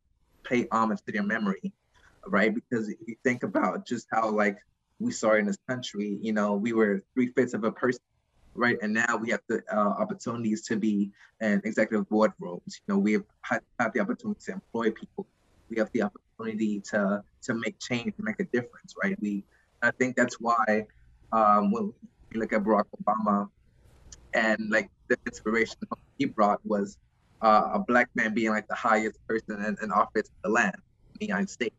pay 0.44 0.66
homage 0.72 1.00
to 1.06 1.12
their 1.12 1.22
memory, 1.22 1.72
right? 2.26 2.52
Because 2.54 2.88
if 2.88 2.98
you 3.06 3.16
think 3.22 3.42
about 3.42 3.86
just 3.86 4.06
how 4.12 4.30
like 4.30 4.58
we 4.98 5.12
saw 5.12 5.34
in 5.34 5.46
this 5.46 5.58
country, 5.68 6.18
you 6.20 6.32
know, 6.32 6.54
we 6.54 6.72
were 6.72 7.02
three 7.14 7.28
fifths 7.28 7.54
of 7.54 7.64
a 7.64 7.72
person 7.72 8.02
right? 8.54 8.76
And 8.82 8.92
now 8.92 9.16
we 9.16 9.30
have 9.30 9.40
the 9.48 9.62
uh, 9.72 9.94
opportunities 10.02 10.62
to 10.66 10.76
be 10.76 11.10
in 11.40 11.60
executive 11.64 12.08
board 12.08 12.32
rooms. 12.38 12.80
You 12.86 12.94
know, 12.94 12.98
we 12.98 13.12
have, 13.42 13.62
have 13.78 13.92
the 13.92 14.00
opportunity 14.00 14.40
to 14.46 14.52
employ 14.52 14.90
people. 14.90 15.26
We 15.70 15.78
have 15.78 15.90
the 15.92 16.02
opportunity 16.02 16.80
to 16.90 17.24
to 17.42 17.54
make 17.54 17.78
change, 17.78 18.14
to 18.16 18.22
make 18.22 18.40
a 18.40 18.44
difference, 18.44 18.94
right? 19.02 19.16
We, 19.20 19.44
I 19.82 19.90
think 19.90 20.16
that's 20.16 20.38
why 20.38 20.86
um, 21.32 21.72
when 21.72 21.92
we 22.30 22.40
look 22.40 22.52
at 22.52 22.62
Barack 22.62 22.84
Obama, 23.02 23.48
and 24.34 24.70
like 24.70 24.90
the 25.08 25.16
inspiration 25.26 25.76
he 26.18 26.24
brought 26.24 26.64
was 26.64 26.98
uh, 27.42 27.70
a 27.74 27.78
black 27.78 28.08
man 28.14 28.34
being 28.34 28.50
like 28.50 28.68
the 28.68 28.74
highest 28.74 29.18
person 29.26 29.64
in, 29.64 29.76
in 29.82 29.90
office 29.90 30.28
in 30.28 30.34
the 30.44 30.48
land, 30.48 30.76
in 30.76 31.16
the 31.20 31.26
United 31.26 31.50
States. 31.50 31.74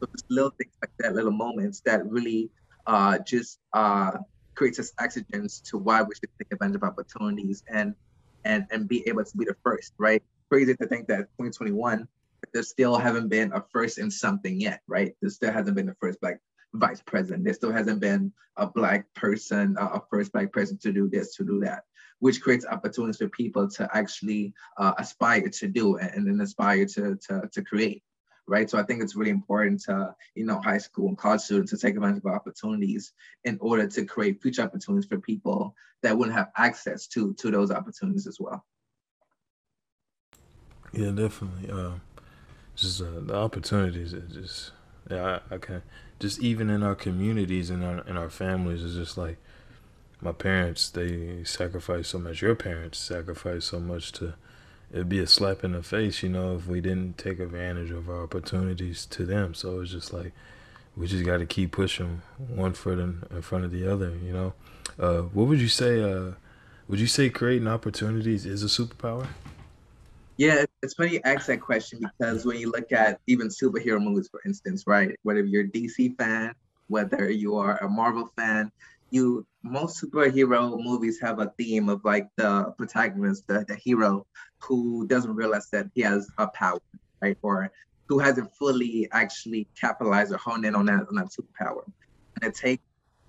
So 0.00 0.06
just 0.12 0.24
little 0.30 0.50
things 0.50 0.72
like 0.80 0.92
that, 1.00 1.14
little 1.14 1.32
moments 1.32 1.80
that 1.80 2.06
really 2.06 2.50
uh, 2.86 3.18
just 3.18 3.58
uh, 3.72 4.12
creates 4.54 4.78
this 4.78 4.92
oxygen 5.00 5.48
to 5.64 5.78
why 5.78 6.02
we 6.02 6.14
should 6.14 6.30
take 6.38 6.52
advantage 6.52 6.76
of 6.76 6.84
opportunities 6.84 7.62
and 7.68 7.94
and 8.44 8.66
and 8.70 8.88
be 8.88 9.06
able 9.08 9.24
to 9.24 9.36
be 9.36 9.44
the 9.44 9.56
first, 9.64 9.92
right? 9.98 10.22
Crazy 10.48 10.74
to 10.74 10.86
think 10.86 11.08
that 11.08 11.28
2021 11.38 12.08
there 12.52 12.62
still 12.62 12.96
haven't 12.96 13.28
been 13.28 13.52
a 13.52 13.62
first 13.72 13.98
in 13.98 14.10
something 14.10 14.60
yet, 14.60 14.80
right? 14.86 15.14
There 15.20 15.30
still 15.30 15.52
hasn't 15.52 15.76
been 15.76 15.86
the 15.86 15.96
first 16.00 16.20
black 16.20 16.38
vice 16.72 17.02
president. 17.04 17.44
There 17.44 17.54
still 17.54 17.72
hasn't 17.72 18.00
been 18.00 18.32
a 18.56 18.66
black 18.66 19.12
person, 19.14 19.76
a 19.78 20.00
first 20.10 20.32
black 20.32 20.52
person 20.52 20.78
to 20.78 20.92
do 20.92 21.08
this, 21.08 21.34
to 21.36 21.44
do 21.44 21.60
that, 21.60 21.84
which 22.20 22.40
creates 22.40 22.66
opportunities 22.66 23.18
for 23.18 23.28
people 23.28 23.68
to 23.68 23.88
actually 23.92 24.52
uh, 24.76 24.92
aspire 24.98 25.48
to 25.48 25.68
do 25.68 25.96
and 25.96 26.26
then 26.26 26.40
aspire 26.40 26.84
to, 26.86 27.16
to, 27.16 27.48
to 27.52 27.62
create 27.62 28.02
right? 28.48 28.68
So 28.68 28.78
I 28.78 28.82
think 28.82 29.02
it's 29.02 29.14
really 29.14 29.30
important 29.30 29.82
to, 29.82 30.14
you 30.34 30.44
know, 30.44 30.60
high 30.60 30.78
school 30.78 31.08
and 31.08 31.18
college 31.18 31.42
students 31.42 31.70
to 31.70 31.78
take 31.78 31.94
advantage 31.94 32.24
of 32.24 32.32
opportunities 32.32 33.12
in 33.44 33.58
order 33.60 33.86
to 33.86 34.04
create 34.04 34.42
future 34.42 34.62
opportunities 34.62 35.06
for 35.06 35.20
people 35.20 35.74
that 36.02 36.16
wouldn't 36.16 36.36
have 36.36 36.48
access 36.56 37.06
to 37.08 37.34
to 37.34 37.50
those 37.50 37.70
opportunities 37.70 38.26
as 38.26 38.38
well. 38.40 38.64
Yeah, 40.92 41.10
definitely. 41.10 41.70
Um, 41.70 42.00
just 42.74 43.02
uh, 43.02 43.20
the 43.20 43.36
opportunities 43.36 44.14
are 44.14 44.20
just 44.20 44.72
yeah, 45.10 45.40
I, 45.50 45.54
I 45.54 45.58
can 45.58 45.82
just 46.18 46.40
even 46.40 46.70
in 46.70 46.82
our 46.82 46.94
communities 46.94 47.70
and 47.70 47.84
our 47.84 48.00
in 48.08 48.16
our 48.16 48.30
families 48.30 48.82
is 48.82 48.94
just 48.94 49.18
like 49.18 49.38
my 50.20 50.32
parents 50.32 50.88
they 50.88 51.44
sacrifice 51.44 52.08
so 52.08 52.18
much. 52.18 52.42
Your 52.42 52.54
parents 52.54 52.98
sacrifice 52.98 53.66
so 53.66 53.80
much 53.80 54.12
to 54.12 54.34
it'd 54.92 55.08
be 55.08 55.18
a 55.18 55.26
slap 55.26 55.64
in 55.64 55.72
the 55.72 55.82
face, 55.82 56.22
you 56.22 56.28
know, 56.28 56.56
if 56.56 56.66
we 56.66 56.80
didn't 56.80 57.18
take 57.18 57.40
advantage 57.40 57.90
of 57.90 58.08
our 58.08 58.22
opportunities 58.22 59.06
to 59.06 59.24
them. 59.24 59.54
So 59.54 59.80
it's 59.80 59.90
just 59.90 60.12
like 60.12 60.32
we 60.96 61.06
just 61.06 61.24
got 61.24 61.38
to 61.38 61.46
keep 61.46 61.72
pushing 61.72 62.22
one 62.38 62.72
foot 62.72 62.98
in, 62.98 63.22
in, 63.30 63.42
front 63.42 63.64
of 63.64 63.70
the 63.70 63.90
other, 63.90 64.10
you 64.16 64.32
know. 64.32 64.52
Uh, 64.98 65.22
what 65.22 65.46
would 65.46 65.60
you 65.60 65.68
say? 65.68 66.02
Uh, 66.02 66.32
would 66.88 66.98
you 66.98 67.06
say 67.06 67.28
creating 67.28 67.68
opportunities 67.68 68.46
is 68.46 68.62
a 68.62 68.66
superpower? 68.66 69.26
Yeah, 70.38 70.64
it's 70.82 70.94
funny 70.94 71.14
you 71.14 71.20
ask 71.24 71.46
that 71.46 71.60
question 71.60 72.00
because 72.00 72.46
when 72.46 72.58
you 72.58 72.70
look 72.70 72.92
at 72.92 73.20
even 73.26 73.48
superhero 73.48 74.02
movies, 74.02 74.28
for 74.30 74.40
instance, 74.46 74.86
right? 74.86 75.18
Whether 75.22 75.44
you're 75.44 75.64
a 75.64 75.68
DC 75.68 76.16
fan, 76.16 76.54
whether 76.86 77.30
you 77.30 77.56
are 77.56 77.76
a 77.78 77.88
Marvel 77.88 78.32
fan, 78.36 78.70
you 79.10 79.46
most 79.62 80.02
superhero 80.02 80.82
movies 80.82 81.18
have 81.20 81.38
a 81.40 81.52
theme 81.58 81.88
of 81.88 82.04
like 82.04 82.28
the 82.36 82.72
protagonist, 82.76 83.46
the, 83.46 83.64
the 83.66 83.74
hero, 83.74 84.26
who 84.60 85.06
doesn't 85.06 85.34
realize 85.34 85.68
that 85.70 85.86
he 85.94 86.02
has 86.02 86.28
a 86.38 86.46
power, 86.48 86.78
right? 87.20 87.36
Or 87.42 87.70
who 88.08 88.18
hasn't 88.18 88.54
fully 88.54 89.08
actually 89.12 89.68
capitalized 89.78 90.32
or 90.32 90.38
honed 90.38 90.64
in 90.64 90.74
on 90.74 90.86
that 90.86 91.06
on 91.08 91.16
that 91.16 91.28
superpower. 91.28 91.84
And 92.40 92.50
it 92.50 92.54
takes 92.54 92.82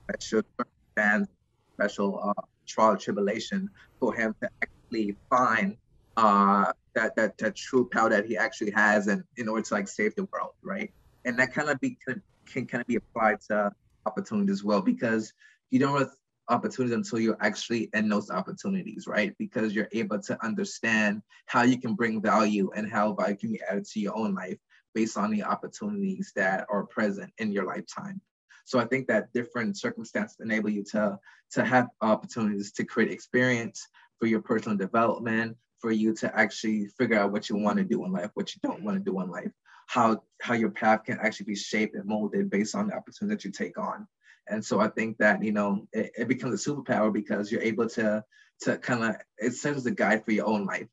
special 0.09 0.43
circumstance, 0.57 1.27
special 1.73 2.33
uh, 2.37 2.41
trial 2.67 2.97
tribulation 2.97 3.69
for 3.99 4.13
him 4.13 4.35
to 4.41 4.49
actually 4.61 5.15
find 5.29 5.77
uh, 6.17 6.71
that, 6.93 7.15
that 7.15 7.37
that 7.37 7.55
true 7.55 7.89
power 7.91 8.09
that 8.09 8.25
he 8.25 8.37
actually 8.37 8.71
has, 8.71 9.07
and 9.07 9.23
in 9.37 9.47
order 9.47 9.63
to 9.63 9.73
like 9.73 9.87
save 9.87 10.15
the 10.15 10.25
world, 10.25 10.53
right? 10.61 10.91
And 11.25 11.37
that 11.39 11.53
kind 11.53 11.69
of 11.69 11.79
be 11.79 11.97
can, 12.05 12.21
can 12.45 12.65
kind 12.65 12.81
of 12.81 12.87
be 12.87 12.95
applied 12.95 13.41
to 13.49 13.71
opportunity 14.05 14.51
as 14.51 14.63
well 14.63 14.81
because 14.81 15.33
you 15.69 15.79
don't 15.79 15.97
have 15.97 16.11
opportunities 16.49 16.95
until 16.95 17.19
you're 17.19 17.37
actually 17.41 17.89
in 17.93 18.09
those 18.09 18.29
opportunities, 18.29 19.05
right? 19.07 19.33
Because 19.37 19.73
you're 19.73 19.89
able 19.91 20.19
to 20.19 20.43
understand 20.43 21.21
how 21.45 21.63
you 21.63 21.79
can 21.79 21.93
bring 21.93 22.21
value 22.21 22.71
and 22.75 22.91
how 22.91 23.13
value 23.13 23.37
can 23.37 23.51
be 23.51 23.61
added 23.69 23.85
to 23.85 23.99
your 23.99 24.17
own 24.17 24.33
life 24.33 24.57
based 24.95 25.17
on 25.17 25.31
the 25.31 25.43
opportunities 25.43 26.31
that 26.35 26.65
are 26.69 26.85
present 26.85 27.31
in 27.37 27.51
your 27.51 27.65
lifetime. 27.65 28.19
So 28.65 28.79
I 28.79 28.85
think 28.85 29.07
that 29.07 29.31
different 29.33 29.77
circumstances 29.77 30.37
enable 30.39 30.69
you 30.69 30.83
to, 30.91 31.19
to 31.53 31.65
have 31.65 31.87
opportunities 32.01 32.71
to 32.73 32.83
create 32.83 33.11
experience 33.11 33.87
for 34.19 34.27
your 34.27 34.41
personal 34.41 34.77
development, 34.77 35.57
for 35.79 35.91
you 35.91 36.13
to 36.15 36.37
actually 36.37 36.87
figure 36.97 37.17
out 37.17 37.31
what 37.31 37.49
you 37.49 37.55
want 37.55 37.77
to 37.77 37.83
do 37.83 38.03
in 38.05 38.11
life, 38.11 38.31
what 38.33 38.53
you 38.53 38.59
don't 38.61 38.83
want 38.83 38.97
to 38.97 39.03
do 39.03 39.19
in 39.21 39.29
life, 39.29 39.51
how 39.87 40.21
how 40.41 40.53
your 40.53 40.69
path 40.69 41.03
can 41.03 41.17
actually 41.19 41.45
be 41.45 41.55
shaped 41.55 41.95
and 41.95 42.05
molded 42.05 42.49
based 42.49 42.75
on 42.75 42.87
the 42.87 42.95
opportunities 42.95 43.37
that 43.37 43.45
you 43.45 43.51
take 43.51 43.77
on. 43.77 44.07
And 44.49 44.63
so 44.63 44.79
I 44.79 44.87
think 44.87 45.17
that, 45.19 45.43
you 45.43 45.51
know, 45.51 45.87
it, 45.93 46.11
it 46.17 46.27
becomes 46.27 46.65
a 46.65 46.69
superpower 46.69 47.13
because 47.13 47.51
you're 47.51 47.61
able 47.61 47.87
to, 47.89 48.23
to 48.61 48.77
kind 48.77 49.03
of, 49.03 49.15
it 49.37 49.53
serves 49.53 49.77
as 49.79 49.85
a 49.85 49.91
guide 49.91 50.25
for 50.25 50.31
your 50.31 50.47
own 50.47 50.65
life. 50.65 50.87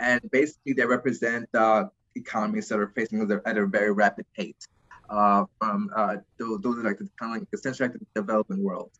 And 0.00 0.20
basically, 0.30 0.72
they 0.72 0.84
represent 0.84 1.48
uh, 1.54 1.84
economies 2.16 2.68
that 2.68 2.78
are 2.78 2.88
facing 2.88 3.20
at 3.46 3.58
a 3.58 3.66
very 3.66 3.92
rapid 3.92 4.26
pace. 4.36 4.54
Uh, 5.08 5.44
from 5.58 5.90
uh, 5.94 6.16
those, 6.38 6.60
those 6.62 6.78
are 6.78 6.82
like 6.82 6.98
the 6.98 7.08
kind 7.18 7.36
of 7.36 7.40
like 7.40 7.48
essentially 7.52 7.88
like 7.88 7.98
the 7.98 8.06
developing 8.14 8.62
world. 8.62 8.90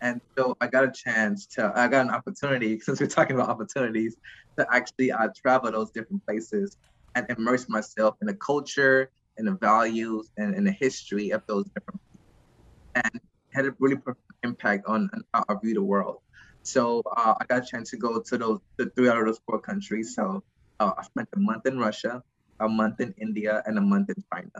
And 0.00 0.20
so 0.36 0.56
I 0.60 0.66
got 0.66 0.84
a 0.84 0.90
chance 0.90 1.46
to, 1.46 1.72
I 1.74 1.86
got 1.88 2.06
an 2.06 2.10
opportunity, 2.10 2.80
since 2.84 3.00
we're 3.00 3.06
talking 3.06 3.36
about 3.36 3.50
opportunities, 3.50 4.16
to 4.58 4.66
actually 4.72 5.12
uh, 5.12 5.28
travel 5.36 5.70
those 5.70 5.90
different 5.90 6.24
places 6.24 6.76
and 7.14 7.26
immerse 7.28 7.68
myself 7.68 8.16
in 8.20 8.26
the 8.26 8.34
culture 8.34 9.10
and 9.40 9.48
the 9.48 9.56
values 9.56 10.30
and, 10.36 10.54
and 10.54 10.66
the 10.66 10.72
history 10.72 11.30
of 11.30 11.42
those 11.48 11.64
different. 11.74 12.00
And 12.94 13.20
had 13.52 13.66
a 13.66 13.74
really 13.80 13.96
profound 13.96 14.38
impact 14.44 14.86
on, 14.86 15.10
on 15.12 15.24
how 15.34 15.44
I 15.48 15.54
view 15.60 15.74
the 15.74 15.82
world. 15.82 16.18
So 16.62 17.02
uh, 17.16 17.34
I 17.40 17.44
got 17.46 17.64
a 17.64 17.66
chance 17.66 17.90
to 17.90 17.96
go 17.96 18.20
to 18.20 18.38
those 18.38 18.60
the 18.76 18.90
three 18.90 19.08
out 19.08 19.18
of 19.18 19.26
those 19.26 19.40
four 19.46 19.58
countries. 19.58 20.14
So 20.14 20.44
uh, 20.78 20.92
I 20.96 21.02
spent 21.02 21.28
a 21.34 21.40
month 21.40 21.66
in 21.66 21.78
Russia, 21.78 22.22
a 22.60 22.68
month 22.68 23.00
in 23.00 23.14
India, 23.18 23.62
and 23.66 23.78
a 23.78 23.80
month 23.80 24.10
in 24.10 24.22
China. 24.32 24.58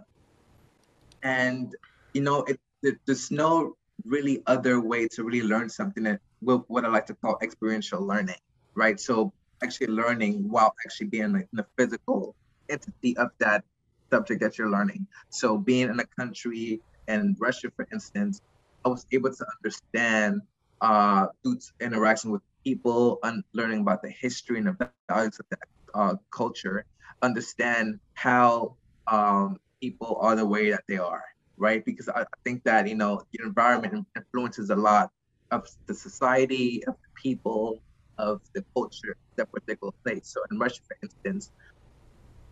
And 1.22 1.74
you 2.14 2.22
know, 2.22 2.42
it, 2.44 2.58
it, 2.82 2.96
there's 3.06 3.30
no 3.30 3.76
really 4.04 4.42
other 4.46 4.80
way 4.80 5.06
to 5.08 5.22
really 5.22 5.46
learn 5.46 5.68
something 5.68 6.02
that 6.04 6.20
what 6.40 6.84
I 6.84 6.88
like 6.88 7.06
to 7.06 7.14
call 7.14 7.38
experiential 7.42 8.04
learning, 8.04 8.40
right? 8.74 8.98
So 8.98 9.32
actually 9.62 9.88
learning 9.88 10.48
while 10.48 10.74
actually 10.84 11.08
being 11.08 11.34
like 11.34 11.48
in 11.52 11.56
the 11.58 11.66
physical 11.76 12.34
entity 12.70 13.16
of 13.18 13.28
that 13.38 13.64
subject 14.12 14.40
that 14.40 14.58
you're 14.58 14.70
learning. 14.70 15.06
So 15.30 15.58
being 15.58 15.88
in 15.88 16.00
a 16.00 16.06
country 16.18 16.80
in 17.08 17.36
Russia, 17.38 17.70
for 17.74 17.86
instance, 17.92 18.40
I 18.84 18.88
was 18.88 19.06
able 19.12 19.32
to 19.32 19.46
understand 19.58 20.42
uh, 20.80 21.26
through 21.42 21.58
interaction 21.80 22.30
with 22.30 22.42
people 22.64 23.18
and 23.22 23.42
learning 23.52 23.80
about 23.80 24.02
the 24.02 24.10
history 24.10 24.58
and 24.58 24.66
the 24.68 24.90
values 25.08 25.38
of 25.38 25.46
that 25.50 25.68
uh, 25.94 26.14
culture 26.30 26.84
understand 27.22 27.98
how 28.14 28.76
um, 29.06 29.58
people 29.80 30.18
are 30.20 30.36
the 30.36 30.46
way 30.46 30.70
that 30.70 30.84
they 30.88 30.98
are, 30.98 31.24
right? 31.56 31.84
Because 31.84 32.08
I, 32.08 32.24
think 32.44 32.64
that 32.64 32.88
you 32.88 32.94
know 32.94 33.22
the 33.32 33.44
environment 33.44 34.06
influences 34.16 34.70
a 34.70 34.76
lot 34.76 35.10
of 35.50 35.66
the 35.86 35.94
society, 35.94 36.82
of 36.86 36.94
the 36.94 37.22
people, 37.22 37.82
of 38.18 38.40
the 38.54 38.64
culture 38.74 39.16
that 39.36 39.50
particular 39.52 39.92
place. 40.04 40.28
So 40.28 40.40
in 40.50 40.58
Russia, 40.58 40.80
for 40.86 40.96
instance, 41.02 41.50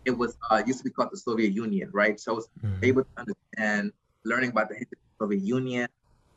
it 0.09 0.17
was 0.17 0.31
uh, 0.49 0.61
used 0.65 0.79
to 0.81 0.85
be 0.89 0.93
called 0.95 1.11
the 1.11 1.21
Soviet 1.29 1.51
Union, 1.53 1.87
right? 1.93 2.19
So 2.19 2.27
I 2.33 2.35
was 2.41 2.47
mm-hmm. 2.65 2.83
able 2.89 3.03
to 3.09 3.13
understand, 3.23 3.93
learning 4.25 4.49
about 4.55 4.67
the 4.71 4.75
history 4.81 4.97
of 4.97 5.07
the 5.13 5.17
Soviet 5.23 5.43
Union 5.57 5.87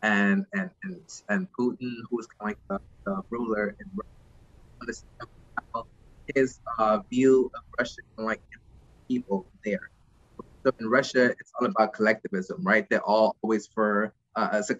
and 0.02 0.45
and 0.52 0.69
and, 0.85 1.00
and 1.33 1.41
Putin, 1.57 1.91
who 2.07 2.14
was 2.21 2.26
kind 2.26 2.41
of 2.43 2.47
like 2.49 2.61
the, 2.69 2.79
the 3.07 3.14
ruler 3.31 3.75
in 3.81 3.87
Russia, 3.97 5.02
his 6.35 6.61
uh, 6.79 6.99
view 7.11 7.50
of 7.57 7.62
Russia, 7.79 8.02
like 8.19 8.43
people 9.09 9.47
there. 9.64 9.87
So 10.62 10.71
in 10.79 10.87
Russia, 10.99 11.25
it's 11.41 11.52
all 11.57 11.67
about 11.67 11.93
collectivism, 11.99 12.59
right? 12.62 12.85
They're 12.88 13.09
all 13.12 13.35
always 13.43 13.67
for 13.67 14.12
uh, 14.37 14.49
as 14.52 14.71
a 14.71 14.76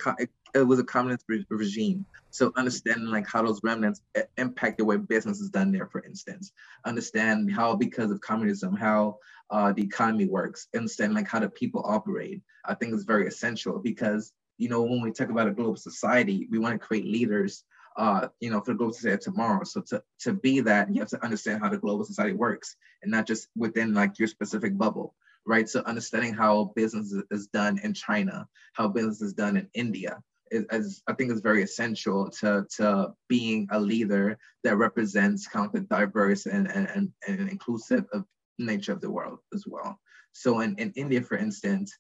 it 0.55 0.67
was 0.67 0.79
a 0.79 0.85
communist 0.85 1.25
re- 1.29 1.47
regime. 1.51 2.07
So 2.31 2.53
understanding 2.57 3.09
like 3.09 3.27
how 3.27 3.43
those 3.43 3.61
remnants 3.63 4.01
impact 4.37 4.79
the 4.79 4.85
way 4.85 4.97
business 4.97 5.41
is 5.41 5.51
done 5.51 5.73
there, 5.73 5.87
for 5.87 6.03
instance, 6.05 6.53
understand 6.85 7.53
how 7.53 7.75
because 7.75 8.11
of 8.11 8.21
communism, 8.21 8.75
how 8.75 9.19
uh, 9.51 9.73
the 9.73 9.83
economy 9.83 10.27
works, 10.27 10.69
understand 10.75 11.15
like 11.15 11.29
how 11.29 11.41
the 11.41 11.49
people 11.49 11.83
operate. 11.85 12.41
I 12.65 12.75
think 12.75 12.95
is 12.95 13.05
very 13.05 13.27
essential 13.27 13.79
because 13.79 14.33
you 14.57 14.69
know 14.69 14.83
when 14.83 15.03
we 15.03 15.11
talk 15.11 15.31
about 15.31 15.49
a 15.49 15.53
global 15.53 15.77
society, 15.77 16.49
we 16.51 16.59
want 16.59 16.81
to 16.81 16.87
create 16.87 17.07
leaders. 17.07 17.65
Uh, 17.95 18.27
you 18.41 18.51
know, 18.51 18.59
for 18.59 18.73
the 18.73 18.79
global 18.79 18.95
society 18.95 19.23
tomorrow. 19.23 19.63
So 19.65 19.83
to, 19.89 20.03
to 20.21 20.33
be 20.33 20.61
that, 20.61 20.89
you 20.91 21.01
have 21.01 21.11
to 21.11 21.23
understand 21.23 21.61
how 21.61 21.69
the 21.69 21.77
global 21.77 22.07
society 22.07 22.33
works 22.33 22.75
and 23.03 23.11
not 23.11 23.27
just 23.27 23.49
within 23.55 23.93
like 23.93 24.19
your 24.19 24.29
specific 24.29 24.79
bubble 24.79 25.15
right? 25.45 25.69
So 25.69 25.83
understanding 25.83 26.33
how 26.33 26.73
business 26.77 27.15
is 27.31 27.49
done 27.49 27.79
in 27.83 27.95
China, 27.95 28.49
how 28.75 28.89
business 28.89 29.21
is 29.21 29.33
done 29.33 29.57
in 29.57 29.69
India, 29.75 30.23
is, 30.53 30.65
is, 30.71 31.03
I 31.09 31.13
think 31.15 31.33
is 31.33 31.41
very 31.41 31.63
essential 31.63 32.31
to, 32.41 32.67
to 32.77 33.13
being 33.29 33.67
a 33.71 33.81
leader 33.81 34.39
that 34.65 34.77
represents 34.77 35.49
kind 35.49 35.67
of 35.67 35.73
the 35.73 35.81
diverse 35.81 36.47
and, 36.47 36.67
and, 36.71 37.11
and 37.27 37.51
inclusive 37.51 38.05
of 38.13 38.25
nature 38.59 38.93
of 38.93 39.01
the 39.01 39.11
world 39.11 39.39
as 39.55 39.65
well. 39.67 39.99
So 40.33 40.61
in, 40.61 40.77
in 40.77 40.93
India, 40.95 41.23
for 41.23 41.37
instance, 41.37 41.93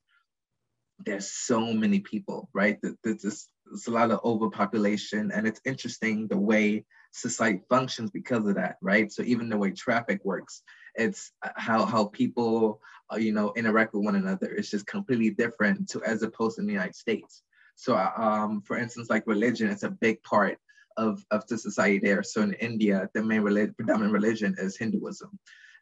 there's 1.04 1.32
so 1.32 1.72
many 1.72 2.00
people, 2.00 2.48
right? 2.52 2.78
There's, 3.02 3.48
there's 3.66 3.86
a 3.86 3.90
lot 3.90 4.10
of 4.10 4.20
overpopulation, 4.24 5.32
and 5.32 5.46
it's 5.46 5.60
interesting 5.64 6.28
the 6.28 6.38
way 6.38 6.84
society 7.12 7.62
functions 7.68 8.10
because 8.10 8.46
of 8.46 8.54
that, 8.54 8.76
right? 8.80 9.10
So 9.10 9.22
even 9.22 9.48
the 9.48 9.58
way 9.58 9.70
traffic 9.72 10.20
works, 10.24 10.62
it's 10.94 11.32
how 11.56 11.84
how 11.84 12.06
people, 12.06 12.80
uh, 13.12 13.16
you 13.16 13.32
know, 13.32 13.52
interact 13.56 13.94
with 13.94 14.04
one 14.04 14.16
another. 14.16 14.48
It's 14.54 14.70
just 14.70 14.86
completely 14.86 15.30
different 15.30 15.88
to 15.90 16.02
as 16.04 16.22
opposed 16.22 16.56
to 16.56 16.62
the 16.62 16.72
United 16.72 16.94
States. 16.94 17.42
So, 17.82 17.96
um, 17.96 18.62
for 18.62 18.78
instance, 18.78 19.10
like 19.10 19.26
religion 19.26 19.68
is 19.68 19.82
a 19.82 19.90
big 19.90 20.22
part 20.22 20.56
of, 20.96 21.24
of 21.32 21.44
the 21.48 21.58
society 21.58 21.98
there. 21.98 22.22
So 22.22 22.42
in 22.42 22.52
India, 22.54 23.10
the 23.12 23.24
main 23.24 23.40
religion, 23.40 23.74
predominant 23.76 24.12
religion 24.12 24.54
is 24.56 24.76
Hinduism. 24.76 25.36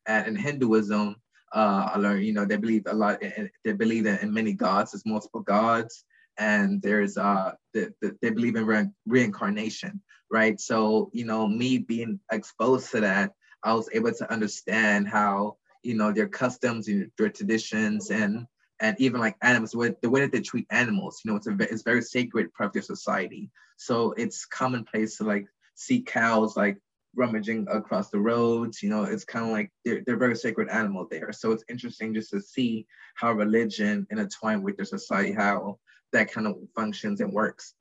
And 0.07 0.27
in 0.27 0.35
Hinduism, 0.35 1.17
uh, 1.55 1.91
I 1.93 1.99
learned, 1.99 2.25
you 2.25 2.33
know, 2.33 2.47
they 2.47 2.57
believe 2.57 2.85
a 2.87 2.95
lot, 2.95 3.23
in, 3.23 3.51
they 3.67 3.73
believe 3.73 4.07
in, 4.07 4.17
in 4.21 4.33
many 4.33 4.55
gods, 4.55 4.93
there's 4.93 5.05
multiple 5.05 5.43
gods, 5.43 6.05
and 6.39 6.81
there's, 6.81 7.19
uh, 7.19 7.53
the, 7.75 7.93
the, 8.01 8.17
they 8.23 8.31
believe 8.31 8.57
in 8.57 8.65
re- 8.65 8.89
reincarnation, 9.07 10.01
right? 10.31 10.59
So, 10.59 11.11
you 11.13 11.27
know, 11.27 11.47
me 11.47 11.77
being 11.77 12.19
exposed 12.33 12.91
to 12.93 13.01
that, 13.03 13.35
I 13.63 13.75
was 13.75 13.91
able 13.93 14.15
to 14.15 14.33
understand 14.33 15.07
how, 15.07 15.59
you 15.83 15.97
know, 15.99 16.13
their 16.13 16.29
customs 16.29 16.89
and 16.89 17.11
their 17.19 17.29
traditions 17.29 18.11
and 18.11 18.47
and 18.81 18.97
even 18.99 19.21
like 19.21 19.37
animals, 19.43 19.73
the 19.73 20.11
way 20.11 20.21
that 20.21 20.33
they 20.33 20.41
treat 20.41 20.67
animals, 20.71 21.21
you 21.25 21.31
know, 21.31 21.37
it's 21.37 21.47
a 21.47 21.57
it's 21.61 21.83
very 21.83 22.03
sacred 22.03 22.53
part 22.55 22.69
of 22.69 22.73
their 22.73 22.83
society. 22.83 23.51
So 23.77 24.13
it's 24.13 24.47
commonplace 24.47 25.19
to 25.19 25.25
like 25.25 25.47
see 25.75 26.03
cows 26.03 26.57
like 26.57 26.79
rummaging 27.15 27.67
across 27.71 28.11
the 28.11 28.19
roads. 28.19 28.83
You 28.83 28.91
know, 28.91 29.05
it's 29.05 29.25
kind 29.25 29.45
of 29.45 29.53
like 29.53 29.71
they're 29.85 30.03
they're 30.07 30.17
very 30.17 30.37
sacred 30.37 30.69
animal 30.71 31.07
there. 31.11 31.33
So 31.33 31.53
it's 31.53 31.65
interesting 31.69 32.15
just 32.15 32.31
to 32.31 32.41
see 32.41 32.87
how 33.15 33.33
religion 33.33 34.07
intertwined 34.11 34.65
with 34.65 34.77
their 34.77 34.87
society, 34.87 35.33
how 35.33 35.79
that 36.13 36.33
kind 36.33 36.47
of 36.47 36.57
functions 36.75 37.21
and 37.21 37.33
works. 37.33 37.75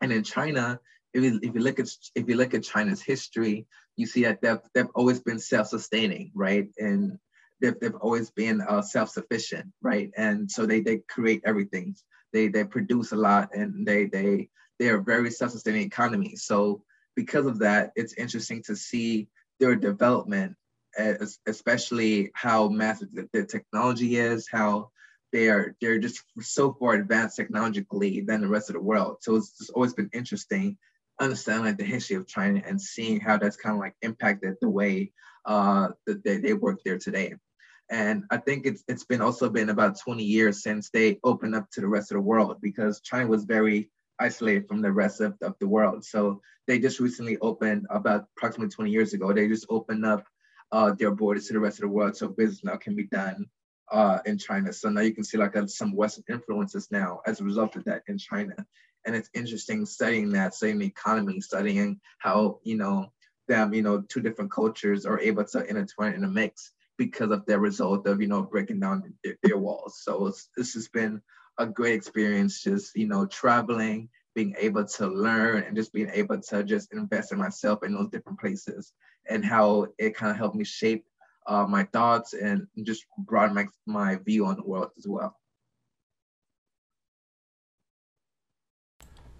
And 0.00 0.12
in 0.12 0.22
China, 0.22 0.78
if 1.14 1.24
you, 1.24 1.40
if 1.42 1.54
you 1.54 1.60
look 1.60 1.80
at 1.80 1.88
if 2.14 2.28
you 2.28 2.36
look 2.36 2.54
at 2.54 2.62
China's 2.62 3.02
history, 3.02 3.66
you 3.96 4.06
see 4.06 4.24
that 4.24 4.40
they've, 4.40 4.60
they've 4.74 4.94
always 4.94 5.20
been 5.20 5.38
self-sustaining, 5.38 6.30
right? 6.34 6.68
And 6.78 7.18
they've, 7.60 7.78
they've 7.80 7.94
always 7.96 8.30
been 8.30 8.60
uh, 8.60 8.82
self-sufficient, 8.82 9.66
right? 9.82 10.10
And 10.16 10.50
so 10.50 10.66
they 10.66 10.80
they 10.80 10.98
create 11.08 11.42
everything. 11.44 11.96
They 12.32 12.48
they 12.48 12.64
produce 12.64 13.12
a 13.12 13.16
lot, 13.16 13.54
and 13.54 13.86
they 13.86 14.06
they 14.06 14.48
they 14.78 14.88
are 14.88 15.00
very 15.00 15.30
self-sustaining 15.30 15.82
economy. 15.82 16.36
So 16.36 16.82
because 17.16 17.46
of 17.46 17.58
that, 17.60 17.92
it's 17.96 18.14
interesting 18.14 18.62
to 18.64 18.76
see 18.76 19.28
their 19.60 19.74
development, 19.74 20.56
especially 21.46 22.30
how 22.34 22.68
massive 22.68 23.08
the, 23.12 23.28
the 23.32 23.44
technology 23.44 24.16
is, 24.16 24.48
how 24.50 24.90
they 25.32 25.48
are 25.48 25.76
they're 25.80 25.98
just 25.98 26.22
so 26.40 26.72
far 26.72 26.94
advanced 26.94 27.36
technologically 27.36 28.22
than 28.22 28.40
the 28.40 28.48
rest 28.48 28.70
of 28.70 28.74
the 28.74 28.80
world. 28.80 29.18
So 29.20 29.36
it's 29.36 29.70
always 29.74 29.94
been 29.94 30.10
interesting 30.12 30.78
understanding 31.20 31.64
like 31.64 31.78
the 31.78 31.84
history 31.84 32.16
of 32.16 32.26
China 32.26 32.62
and 32.64 32.80
seeing 32.80 33.20
how 33.20 33.38
that's 33.38 33.56
kind 33.56 33.74
of 33.74 33.80
like 33.80 33.94
impacted 34.02 34.56
the 34.60 34.68
way 34.68 35.12
uh, 35.44 35.88
that 36.06 36.22
they, 36.24 36.38
they 36.38 36.54
work 36.54 36.80
there 36.84 36.98
today. 36.98 37.34
And 37.90 38.24
I 38.30 38.36
think 38.36 38.66
it's 38.66 38.84
it's 38.86 39.04
been 39.04 39.22
also 39.22 39.48
been 39.48 39.70
about 39.70 39.98
20 39.98 40.22
years 40.22 40.62
since 40.62 40.90
they 40.90 41.18
opened 41.24 41.54
up 41.54 41.70
to 41.70 41.80
the 41.80 41.88
rest 41.88 42.10
of 42.10 42.16
the 42.16 42.22
world 42.22 42.58
because 42.60 43.00
China 43.00 43.26
was 43.26 43.44
very 43.44 43.90
isolated 44.18 44.68
from 44.68 44.82
the 44.82 44.92
rest 44.92 45.20
of, 45.20 45.34
of 45.42 45.54
the 45.58 45.68
world. 45.68 46.04
So 46.04 46.42
they 46.66 46.78
just 46.78 47.00
recently 47.00 47.38
opened 47.38 47.86
about 47.88 48.26
approximately 48.36 48.70
20 48.70 48.90
years 48.90 49.14
ago. 49.14 49.32
They 49.32 49.48
just 49.48 49.66
opened 49.70 50.04
up 50.04 50.26
uh, 50.70 50.92
their 50.92 51.12
borders 51.12 51.46
to 51.46 51.54
the 51.54 51.60
rest 51.60 51.78
of 51.78 51.82
the 51.82 51.88
world, 51.88 52.16
so 52.16 52.28
business 52.28 52.64
now 52.64 52.76
can 52.76 52.94
be 52.94 53.04
done 53.04 53.46
uh, 53.90 54.18
in 54.26 54.36
China. 54.36 54.72
So 54.72 54.90
now 54.90 55.00
you 55.00 55.14
can 55.14 55.24
see 55.24 55.38
like 55.38 55.56
a, 55.56 55.66
some 55.66 55.96
Western 55.96 56.24
influences 56.28 56.88
now 56.90 57.20
as 57.26 57.40
a 57.40 57.44
result 57.44 57.76
of 57.76 57.84
that 57.84 58.02
in 58.06 58.18
China. 58.18 58.54
And 59.06 59.16
it's 59.16 59.30
interesting 59.32 59.86
studying 59.86 60.30
that, 60.32 60.54
studying 60.54 60.78
the 60.78 60.86
economy, 60.86 61.40
studying 61.40 62.00
how 62.18 62.58
you 62.64 62.76
know 62.76 63.12
them, 63.46 63.72
you 63.72 63.80
know, 63.80 64.02
two 64.02 64.20
different 64.20 64.50
cultures 64.50 65.06
are 65.06 65.18
able 65.20 65.44
to 65.44 65.64
intertwine 65.64 66.12
in 66.12 66.24
a 66.24 66.28
mix 66.28 66.72
because 66.98 67.30
of 67.30 67.46
their 67.46 67.60
result 67.60 68.06
of 68.06 68.20
you 68.20 68.28
know 68.28 68.42
breaking 68.42 68.80
down 68.80 69.14
their, 69.24 69.36
their 69.42 69.58
walls. 69.58 70.00
So 70.02 70.26
it's 70.26 70.50
just 70.74 70.92
been 70.92 71.22
a 71.58 71.66
great 71.66 71.94
experience, 71.94 72.62
just 72.62 72.96
you 72.96 73.06
know 73.06 73.26
traveling, 73.26 74.10
being 74.34 74.54
able 74.58 74.84
to 74.84 75.06
learn, 75.06 75.62
and 75.64 75.76
just 75.76 75.92
being 75.92 76.10
able 76.12 76.40
to 76.40 76.64
just 76.64 76.92
invest 76.92 77.32
in 77.32 77.38
myself 77.38 77.82
in 77.84 77.94
those 77.94 78.10
different 78.10 78.40
places, 78.40 78.92
and 79.28 79.44
how 79.44 79.86
it 79.98 80.14
kind 80.16 80.30
of 80.32 80.36
helped 80.36 80.56
me 80.56 80.64
shape 80.64 81.06
uh, 81.46 81.66
my 81.66 81.84
thoughts 81.84 82.34
and 82.34 82.66
just 82.82 83.06
broaden 83.18 83.54
my 83.54 83.66
my 83.86 84.16
view 84.16 84.46
on 84.46 84.56
the 84.56 84.64
world 84.64 84.90
as 84.98 85.06
well. 85.08 85.36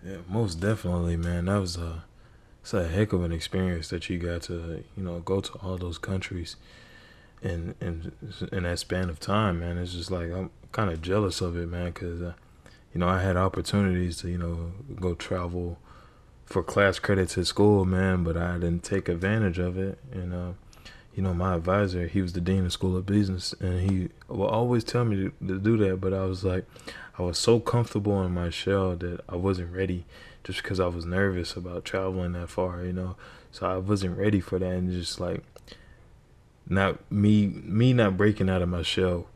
Yeah, 0.04 0.18
most 0.28 0.60
definitely, 0.60 1.16
man. 1.16 1.46
That 1.46 1.58
was 1.58 1.76
a 1.76 2.04
it's 2.62 2.74
a 2.74 2.88
heck 2.88 3.12
of 3.12 3.22
an 3.24 3.32
experience 3.32 3.88
that 3.90 4.08
you 4.10 4.18
got 4.18 4.42
to 4.42 4.84
you 4.96 5.02
know 5.02 5.20
go 5.20 5.40
to 5.40 5.52
all 5.60 5.76
those 5.78 5.98
countries 5.98 6.56
in 7.42 7.74
in 7.80 8.12
in 8.52 8.62
that 8.64 8.78
span 8.78 9.08
of 9.08 9.20
time, 9.20 9.60
man. 9.60 9.78
It's 9.78 9.92
just 9.92 10.10
like 10.10 10.30
I'm 10.32 10.50
kind 10.72 10.90
of 10.90 11.02
jealous 11.02 11.40
of 11.40 11.56
it, 11.56 11.66
man, 11.66 11.86
because 11.86 12.22
uh, 12.22 12.32
you 12.92 13.00
know 13.00 13.08
I 13.08 13.22
had 13.22 13.36
opportunities 13.36 14.18
to 14.18 14.28
you 14.28 14.38
know 14.38 14.72
go 15.00 15.14
travel 15.14 15.78
for 16.44 16.62
class 16.62 16.98
credits 16.98 17.36
at 17.36 17.46
school, 17.46 17.84
man, 17.84 18.24
but 18.24 18.36
I 18.36 18.54
didn't 18.54 18.82
take 18.82 19.08
advantage 19.08 19.58
of 19.58 19.76
it. 19.78 19.98
And 20.12 20.32
uh, 20.34 20.52
you 21.14 21.22
know, 21.22 21.34
my 21.34 21.56
advisor, 21.56 22.06
he 22.06 22.22
was 22.22 22.32
the 22.32 22.40
dean 22.40 22.64
of 22.64 22.72
school 22.72 22.96
of 22.96 23.04
business, 23.04 23.54
and 23.60 23.90
he 23.90 24.08
will 24.28 24.46
always 24.46 24.84
tell 24.84 25.04
me 25.04 25.16
to, 25.16 25.46
to 25.46 25.58
do 25.58 25.76
that. 25.78 26.00
But 26.00 26.14
I 26.14 26.24
was 26.24 26.44
like, 26.44 26.64
I 27.18 27.22
was 27.22 27.38
so 27.38 27.60
comfortable 27.60 28.22
in 28.22 28.32
my 28.32 28.50
shell 28.50 28.96
that 28.96 29.20
I 29.28 29.36
wasn't 29.36 29.74
ready, 29.74 30.06
just 30.44 30.62
because 30.62 30.80
I 30.80 30.86
was 30.86 31.04
nervous 31.04 31.56
about 31.56 31.84
traveling 31.84 32.32
that 32.32 32.48
far, 32.48 32.84
you 32.84 32.92
know. 32.92 33.16
So 33.50 33.66
I 33.66 33.78
wasn't 33.78 34.16
ready 34.16 34.40
for 34.40 34.58
that, 34.58 34.70
and 34.70 34.92
just 34.92 35.20
like 35.20 35.42
not 36.68 37.10
me 37.10 37.46
me 37.46 37.92
not 37.92 38.16
breaking 38.16 38.48
out 38.48 38.62
of 38.62 38.68
my 38.68 38.82
shell 38.82 39.26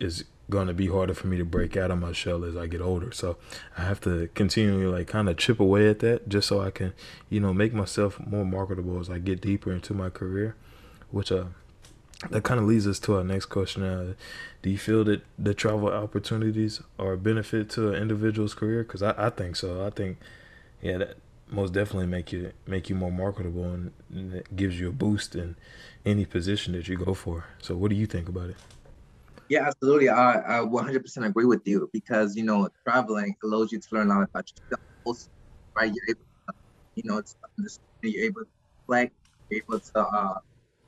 is 0.00 0.24
going 0.50 0.66
to 0.66 0.74
be 0.74 0.88
harder 0.88 1.14
for 1.14 1.26
me 1.26 1.38
to 1.38 1.44
break 1.44 1.76
out 1.76 1.90
of 1.90 1.98
my 1.98 2.12
shell 2.12 2.44
as 2.44 2.56
I 2.56 2.66
get 2.66 2.80
older. 2.80 3.12
So 3.12 3.36
I 3.78 3.82
have 3.82 4.00
to 4.02 4.28
continually 4.34 4.86
like 4.86 5.06
kind 5.06 5.28
of 5.28 5.36
chip 5.38 5.58
away 5.58 5.88
at 5.88 6.00
that 6.00 6.28
just 6.28 6.48
so 6.48 6.60
I 6.60 6.70
can, 6.70 6.92
you 7.30 7.40
know, 7.40 7.54
make 7.54 7.72
myself 7.72 8.20
more 8.20 8.44
marketable 8.44 9.00
as 9.00 9.08
I 9.08 9.18
get 9.18 9.40
deeper 9.40 9.72
into 9.72 9.94
my 9.94 10.10
career, 10.10 10.56
which 11.10 11.32
uh 11.32 11.46
that 12.30 12.42
kind 12.42 12.60
of 12.60 12.66
leads 12.66 12.86
us 12.86 12.98
to 13.00 13.16
our 13.16 13.24
next 13.24 13.46
question. 13.46 13.82
Uh, 13.82 14.14
do 14.62 14.70
you 14.70 14.78
feel 14.78 15.04
that 15.04 15.22
the 15.38 15.52
travel 15.52 15.88
opportunities 15.88 16.80
are 16.98 17.12
a 17.12 17.18
benefit 17.18 17.68
to 17.70 17.90
an 17.90 18.00
individual's 18.00 18.54
career? 18.54 18.82
Because 18.82 19.02
I, 19.02 19.14
I 19.16 19.30
think 19.30 19.56
so. 19.56 19.84
I 19.84 19.90
think, 19.90 20.18
yeah, 20.80 20.98
that 20.98 21.16
most 21.50 21.72
definitely 21.72 22.06
make 22.06 22.32
you 22.32 22.52
make 22.66 22.88
you 22.88 22.94
more 22.94 23.12
marketable 23.12 23.64
and, 23.64 23.92
and 24.10 24.34
it 24.34 24.56
gives 24.56 24.80
you 24.80 24.88
a 24.88 24.92
boost 24.92 25.34
in 25.34 25.56
any 26.04 26.24
position 26.24 26.72
that 26.74 26.88
you 26.88 26.96
go 26.96 27.14
for. 27.14 27.44
So 27.60 27.76
what 27.76 27.90
do 27.90 27.96
you 27.96 28.06
think 28.06 28.28
about 28.28 28.50
it? 28.50 28.56
Yeah, 29.48 29.66
absolutely. 29.66 30.08
I, 30.08 30.60
I 30.60 30.64
100% 30.64 31.26
agree 31.26 31.44
with 31.44 31.66
you 31.66 31.88
because, 31.92 32.36
you 32.36 32.44
know, 32.44 32.68
traveling 32.86 33.34
allows 33.44 33.72
you 33.72 33.78
to 33.78 33.88
learn 33.92 34.10
a 34.10 34.14
lot 34.14 34.28
about 34.32 34.50
yourself, 34.70 35.28
right? 35.76 35.92
You're 35.92 36.16
able 36.16 36.24
to, 36.48 36.54
you 36.96 37.02
know, 37.04 37.22
understand, 37.58 37.82
you're 38.02 38.24
able 38.24 38.42
to 38.42 38.48
reflect, 38.88 39.14
you're 39.50 39.62
able 39.68 39.80
to 39.80 40.00
uh, 40.00 40.34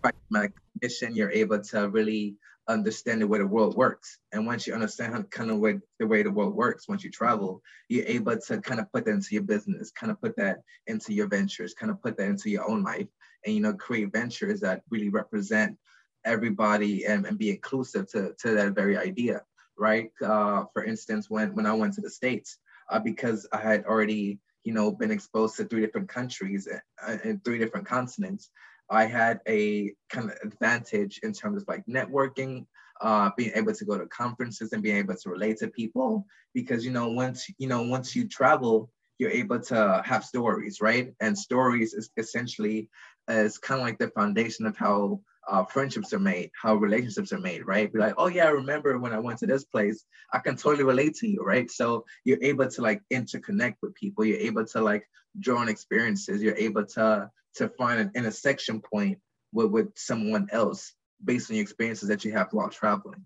practice 0.02 0.52
mission, 0.82 1.14
you're 1.14 1.30
able 1.30 1.60
to 1.60 1.88
really 1.90 2.36
understand 2.68 3.22
the 3.22 3.26
way 3.26 3.38
the 3.38 3.46
world 3.46 3.76
works. 3.76 4.18
And 4.32 4.46
once 4.46 4.66
you 4.66 4.74
understand 4.74 5.14
how, 5.14 5.22
kind 5.22 5.50
of 5.50 5.58
way, 5.58 5.78
the 5.98 6.06
way 6.06 6.22
the 6.22 6.30
world 6.30 6.54
works, 6.54 6.88
once 6.88 7.04
you 7.04 7.10
travel, 7.10 7.62
you're 7.88 8.06
able 8.06 8.36
to 8.38 8.60
kind 8.60 8.80
of 8.80 8.90
put 8.92 9.04
that 9.04 9.12
into 9.12 9.34
your 9.34 9.42
business, 9.42 9.90
kind 9.90 10.10
of 10.10 10.20
put 10.20 10.36
that 10.36 10.62
into 10.86 11.12
your 11.12 11.28
ventures, 11.28 11.74
kind 11.74 11.90
of 11.90 12.02
put 12.02 12.16
that 12.16 12.26
into 12.26 12.50
your 12.50 12.68
own 12.68 12.82
life, 12.82 13.06
and 13.46 13.54
you 13.54 13.60
know, 13.62 13.72
create 13.72 14.12
ventures 14.12 14.60
that 14.60 14.82
really 14.90 15.08
represent 15.08 15.78
everybody 16.24 17.06
and, 17.06 17.24
and 17.24 17.38
be 17.38 17.50
inclusive 17.50 18.10
to, 18.10 18.34
to 18.40 18.50
that 18.50 18.74
very 18.74 18.98
idea, 18.98 19.42
right? 19.78 20.10
Uh, 20.22 20.64
for 20.72 20.84
instance, 20.84 21.30
when 21.30 21.54
when 21.54 21.66
I 21.66 21.72
went 21.72 21.94
to 21.94 22.00
the 22.02 22.10
States, 22.10 22.58
uh, 22.90 22.98
because 22.98 23.48
I 23.52 23.58
had 23.58 23.84
already 23.84 24.40
you 24.64 24.74
know 24.74 24.90
been 24.90 25.10
exposed 25.12 25.56
to 25.56 25.64
three 25.64 25.80
different 25.80 26.08
countries 26.08 26.68
and, 27.06 27.42
three 27.44 27.58
different 27.58 27.86
continents 27.86 28.50
I 28.90 29.06
had 29.06 29.40
a 29.48 29.94
kind 30.10 30.30
of 30.30 30.36
advantage 30.44 31.20
in 31.22 31.32
terms 31.32 31.62
of 31.62 31.68
like 31.68 31.84
networking, 31.86 32.66
uh, 33.00 33.30
being 33.36 33.52
able 33.54 33.74
to 33.74 33.84
go 33.84 33.98
to 33.98 34.06
conferences 34.06 34.72
and 34.72 34.82
being 34.82 34.96
able 34.96 35.16
to 35.16 35.30
relate 35.30 35.58
to 35.58 35.68
people. 35.68 36.26
Because 36.54 36.84
you 36.84 36.92
know, 36.92 37.08
once 37.08 37.48
you 37.58 37.68
know, 37.68 37.82
once 37.82 38.14
you 38.14 38.28
travel, 38.28 38.90
you're 39.18 39.30
able 39.30 39.60
to 39.60 40.02
have 40.04 40.24
stories, 40.24 40.80
right? 40.80 41.12
And 41.20 41.38
stories 41.38 41.94
is 41.94 42.10
essentially 42.16 42.88
is 43.28 43.58
kind 43.58 43.80
of 43.80 43.86
like 43.86 43.98
the 43.98 44.08
foundation 44.08 44.66
of 44.66 44.76
how 44.76 45.20
uh, 45.48 45.64
friendships 45.64 46.12
are 46.12 46.18
made, 46.18 46.50
how 46.60 46.74
relationships 46.74 47.32
are 47.32 47.38
made, 47.38 47.66
right? 47.66 47.92
Be 47.92 47.98
like, 47.98 48.14
oh 48.18 48.28
yeah, 48.28 48.46
I 48.46 48.50
remember 48.50 48.98
when 48.98 49.12
I 49.12 49.18
went 49.18 49.38
to 49.40 49.46
this 49.46 49.64
place. 49.64 50.04
I 50.32 50.38
can 50.38 50.56
totally 50.56 50.84
relate 50.84 51.14
to 51.16 51.28
you, 51.28 51.42
right? 51.42 51.70
So 51.70 52.04
you're 52.24 52.42
able 52.42 52.68
to 52.68 52.82
like 52.82 53.02
interconnect 53.12 53.76
with 53.82 53.94
people. 53.94 54.24
You're 54.24 54.38
able 54.38 54.64
to 54.66 54.80
like 54.80 55.08
draw 55.38 55.60
on 55.60 55.68
experiences. 55.68 56.42
You're 56.42 56.56
able 56.56 56.84
to 56.86 57.30
to 57.56 57.68
find 57.70 58.00
an 58.00 58.10
intersection 58.14 58.80
point 58.80 59.18
with, 59.52 59.70
with 59.70 59.88
someone 59.96 60.46
else 60.52 60.92
based 61.24 61.50
on 61.50 61.56
your 61.56 61.62
experiences 61.62 62.08
that 62.08 62.24
you 62.24 62.32
have 62.32 62.52
while 62.52 62.68
traveling. 62.68 63.24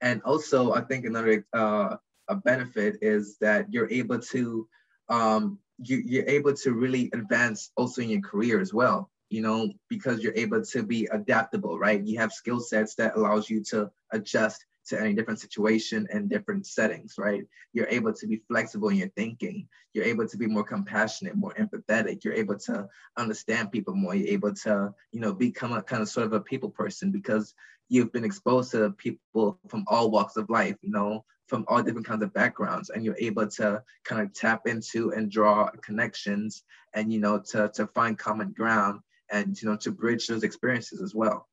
And 0.00 0.22
also, 0.22 0.72
I 0.72 0.82
think 0.82 1.04
another 1.04 1.44
uh, 1.52 1.96
a 2.28 2.36
benefit 2.36 2.96
is 3.02 3.36
that 3.40 3.72
you're 3.72 3.90
able 3.90 4.18
to 4.18 4.68
um, 5.08 5.58
you, 5.78 6.02
you're 6.04 6.28
able 6.28 6.54
to 6.54 6.72
really 6.72 7.10
advance 7.12 7.70
also 7.76 8.02
in 8.02 8.08
your 8.08 8.20
career 8.20 8.60
as 8.60 8.72
well 8.72 9.10
you 9.28 9.42
know 9.42 9.70
because 9.88 10.22
you're 10.22 10.32
able 10.36 10.62
to 10.62 10.82
be 10.82 11.06
adaptable 11.12 11.78
right 11.78 12.04
you 12.04 12.18
have 12.18 12.32
skill 12.32 12.60
sets 12.60 12.94
that 12.94 13.16
allows 13.16 13.50
you 13.50 13.62
to 13.62 13.90
adjust 14.12 14.64
to 14.86 15.00
any 15.00 15.12
different 15.14 15.40
situation 15.40 16.06
and 16.12 16.30
different 16.30 16.66
settings, 16.66 17.14
right? 17.18 17.44
You're 17.72 17.88
able 17.88 18.12
to 18.12 18.26
be 18.26 18.42
flexible 18.48 18.88
in 18.88 18.96
your 18.96 19.08
thinking. 19.08 19.68
You're 19.92 20.04
able 20.04 20.28
to 20.28 20.36
be 20.36 20.46
more 20.46 20.64
compassionate, 20.64 21.34
more 21.34 21.54
empathetic. 21.54 22.24
You're 22.24 22.34
able 22.34 22.58
to 22.60 22.88
understand 23.16 23.72
people 23.72 23.94
more. 23.94 24.14
You're 24.14 24.28
able 24.28 24.54
to, 24.54 24.94
you 25.12 25.20
know, 25.20 25.32
become 25.32 25.72
a 25.72 25.82
kind 25.82 26.02
of 26.02 26.08
sort 26.08 26.26
of 26.26 26.32
a 26.32 26.40
people 26.40 26.70
person 26.70 27.10
because 27.10 27.54
you've 27.88 28.12
been 28.12 28.24
exposed 28.24 28.72
to 28.72 28.90
people 28.92 29.58
from 29.68 29.84
all 29.86 30.10
walks 30.10 30.36
of 30.36 30.50
life, 30.50 30.76
you 30.82 30.90
know, 30.90 31.24
from 31.46 31.64
all 31.68 31.82
different 31.82 32.06
kinds 32.06 32.22
of 32.22 32.34
backgrounds, 32.34 32.90
and 32.90 33.04
you're 33.04 33.16
able 33.18 33.46
to 33.46 33.82
kind 34.04 34.22
of 34.22 34.34
tap 34.34 34.66
into 34.66 35.12
and 35.12 35.30
draw 35.30 35.70
connections 35.82 36.64
and, 36.94 37.12
you 37.12 37.20
know, 37.20 37.38
to, 37.38 37.70
to 37.74 37.86
find 37.88 38.18
common 38.18 38.52
ground 38.52 39.00
and, 39.30 39.60
you 39.60 39.68
know, 39.68 39.76
to 39.76 39.92
bridge 39.92 40.26
those 40.26 40.42
experiences 40.42 41.00
as 41.00 41.14
well. 41.14 41.48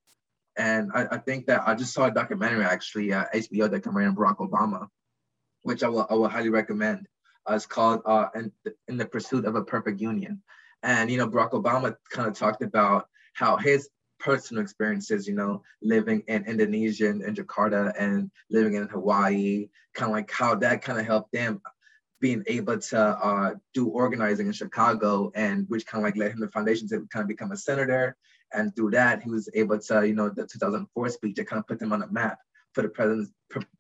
And 0.55 0.91
I, 0.93 1.07
I 1.11 1.17
think 1.17 1.47
that 1.47 1.63
I 1.67 1.75
just 1.75 1.93
saw 1.93 2.05
a 2.05 2.11
documentary 2.11 2.63
actually 2.63 3.11
at 3.13 3.33
HBO 3.33 3.71
documentary 3.71 4.05
on 4.05 4.15
Barack 4.15 4.37
Obama, 4.37 4.87
which 5.63 5.83
I 5.83 5.89
will, 5.89 6.07
I 6.09 6.13
will 6.15 6.29
highly 6.29 6.49
recommend. 6.49 7.07
Uh, 7.49 7.55
it's 7.55 7.65
called 7.65 8.01
uh, 8.05 8.27
in, 8.35 8.51
in 8.87 8.97
the 8.97 9.05
Pursuit 9.05 9.45
of 9.45 9.55
a 9.55 9.63
Perfect 9.63 9.99
Union. 9.99 10.41
And, 10.81 11.09
you 11.09 11.17
know, 11.17 11.27
Barack 11.27 11.51
Obama 11.51 11.95
kind 12.11 12.27
of 12.27 12.37
talked 12.37 12.61
about 12.61 13.07
how 13.33 13.57
his 13.57 13.89
personal 14.23 14.63
experiences, 14.63 15.27
you 15.27 15.35
know, 15.35 15.61
living 15.81 16.23
in 16.27 16.45
Indonesia 16.45 17.09
and, 17.09 17.21
in 17.21 17.35
Jakarta 17.35 17.93
and 17.99 18.31
living 18.49 18.75
in 18.75 18.87
Hawaii, 18.87 19.67
kind 19.93 20.11
of 20.11 20.15
like 20.15 20.31
how 20.31 20.55
that 20.55 20.81
kind 20.81 20.99
of 20.99 21.05
helped 21.05 21.31
them 21.33 21.61
being 22.21 22.43
able 22.47 22.79
to 22.79 22.99
uh, 22.99 23.51
do 23.73 23.89
organizing 23.89 24.47
in 24.47 24.53
Chicago 24.53 25.31
and 25.35 25.65
which 25.67 25.85
kind 25.85 26.01
of 26.01 26.05
like 26.07 26.15
led 26.15 26.31
him 26.31 26.39
the 26.39 26.47
foundation 26.47 26.87
to 26.87 27.05
kind 27.11 27.23
of 27.23 27.27
become 27.27 27.51
a 27.51 27.57
senator 27.57 28.15
and 28.53 28.75
through 28.75 28.91
that, 28.91 29.23
he 29.23 29.29
was 29.29 29.49
able 29.53 29.79
to, 29.79 30.07
you 30.07 30.13
know, 30.13 30.29
the 30.29 30.45
2004 30.45 31.09
speech 31.09 31.35
that 31.35 31.47
kind 31.47 31.59
of 31.59 31.67
put 31.67 31.81
him 31.81 31.91
on 31.91 31.99
the 31.99 32.07
map 32.07 32.37
for 32.73 32.83
the 32.83 32.89
president, 32.89 33.29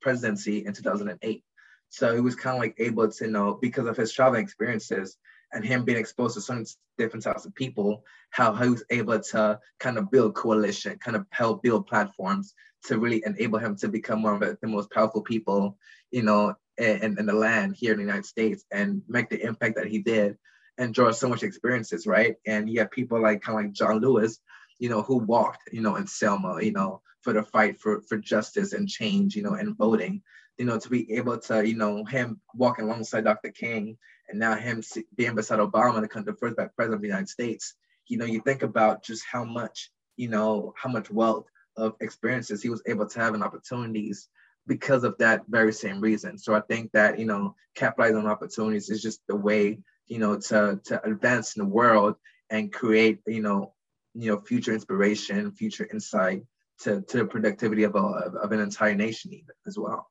presidency 0.01 0.65
in 0.65 0.73
2008. 0.73 1.43
So 1.89 2.15
he 2.15 2.21
was 2.21 2.35
kind 2.35 2.55
of 2.55 2.59
like 2.59 2.75
able 2.79 3.09
to, 3.09 3.25
you 3.25 3.31
know, 3.31 3.59
because 3.61 3.87
of 3.87 3.95
his 3.95 4.11
traveling 4.11 4.43
experiences 4.43 5.17
and 5.53 5.63
him 5.63 5.79
mm-hmm. 5.79 5.85
being 5.85 5.97
exposed 5.97 6.35
to 6.35 6.41
so 6.41 6.53
many 6.53 6.65
different 6.97 7.23
types 7.23 7.45
of 7.45 7.55
people, 7.55 8.03
how 8.31 8.53
he 8.53 8.69
was 8.69 8.83
able 8.89 9.19
to 9.19 9.59
kind 9.79 9.97
of 9.97 10.11
build 10.11 10.35
coalition, 10.35 10.97
kind 10.99 11.15
of 11.15 11.25
help 11.31 11.63
build 11.63 11.87
platforms 11.87 12.53
to 12.85 12.99
really 12.99 13.23
enable 13.25 13.59
him 13.59 13.75
to 13.77 13.87
become 13.87 14.23
one 14.23 14.41
of 14.41 14.57
the 14.61 14.67
most 14.67 14.91
powerful 14.91 15.21
people, 15.21 15.77
you 16.11 16.21
know, 16.21 16.53
in, 16.77 17.17
in 17.17 17.25
the 17.25 17.33
land 17.33 17.75
here 17.75 17.91
in 17.91 17.97
the 17.97 18.03
United 18.03 18.25
States 18.25 18.65
and 18.71 19.01
make 19.07 19.29
the 19.29 19.41
impact 19.41 19.75
that 19.75 19.87
he 19.87 19.99
did 19.99 20.37
and 20.77 20.93
draw 20.93 21.11
so 21.11 21.29
much 21.29 21.43
experiences, 21.43 22.07
right? 22.07 22.35
And 22.47 22.69
you 22.69 22.79
have 22.79 22.91
people 22.91 23.21
like 23.21 23.41
kind 23.41 23.57
of 23.57 23.65
like 23.65 23.73
John 23.73 23.99
Lewis, 23.99 24.39
you 24.79 24.89
know, 24.89 25.01
who 25.01 25.17
walked, 25.17 25.69
you 25.71 25.81
know, 25.81 25.95
in 25.95 26.07
Selma, 26.07 26.61
you 26.61 26.71
know, 26.71 27.01
for 27.21 27.33
the 27.33 27.43
fight 27.43 27.79
for, 27.79 28.01
for 28.01 28.17
justice 28.17 28.73
and 28.73 28.89
change, 28.89 29.35
you 29.35 29.43
know, 29.43 29.53
and 29.53 29.77
voting, 29.77 30.21
you 30.57 30.65
know, 30.65 30.79
to 30.79 30.89
be 30.89 31.11
able 31.13 31.37
to, 31.37 31.67
you 31.67 31.75
know, 31.75 32.03
him 32.05 32.41
walking 32.55 32.85
alongside 32.85 33.23
Dr. 33.23 33.51
King 33.51 33.97
and 34.29 34.39
now 34.39 34.55
him 34.55 34.81
being 35.15 35.35
beside 35.35 35.59
Obama, 35.59 36.01
to 36.01 36.19
the, 36.19 36.31
the 36.31 36.37
first 36.37 36.55
black 36.55 36.75
president 36.75 36.95
of 36.95 37.01
the 37.01 37.07
United 37.07 37.29
States, 37.29 37.75
you 38.07 38.17
know, 38.17 38.25
you 38.25 38.41
think 38.41 38.63
about 38.63 39.03
just 39.03 39.23
how 39.29 39.43
much, 39.43 39.91
you 40.17 40.29
know, 40.29 40.73
how 40.77 40.89
much 40.89 41.11
wealth 41.11 41.45
of 41.77 41.95
experiences 42.01 42.61
he 42.61 42.69
was 42.69 42.81
able 42.85 43.07
to 43.07 43.19
have 43.19 43.33
and 43.33 43.43
opportunities 43.43 44.29
because 44.67 45.03
of 45.03 45.17
that 45.17 45.43
very 45.47 45.73
same 45.73 45.99
reason. 45.99 46.37
So 46.37 46.53
I 46.53 46.61
think 46.61 46.91
that, 46.93 47.19
you 47.19 47.25
know, 47.25 47.55
capitalizing 47.75 48.17
on 48.17 48.27
opportunities 48.27 48.89
is 48.89 49.01
just 49.01 49.21
the 49.27 49.35
way, 49.35 49.79
you 50.07 50.19
know, 50.19 50.37
to, 50.37 50.79
to 50.85 51.03
advance 51.05 51.55
in 51.55 51.63
the 51.63 51.69
world 51.69 52.15
and 52.49 52.71
create, 52.71 53.19
you 53.25 53.41
know, 53.41 53.73
you 54.13 54.31
know 54.31 54.39
future 54.39 54.73
inspiration 54.73 55.51
future 55.51 55.87
insight 55.91 56.43
to, 56.79 57.01
to 57.01 57.17
the 57.17 57.25
productivity 57.25 57.83
of, 57.83 57.95
a, 57.95 57.99
of 57.99 58.51
an 58.51 58.59
entire 58.59 58.95
nation 58.95 59.33
even 59.33 59.55
as 59.67 59.77
well 59.77 60.09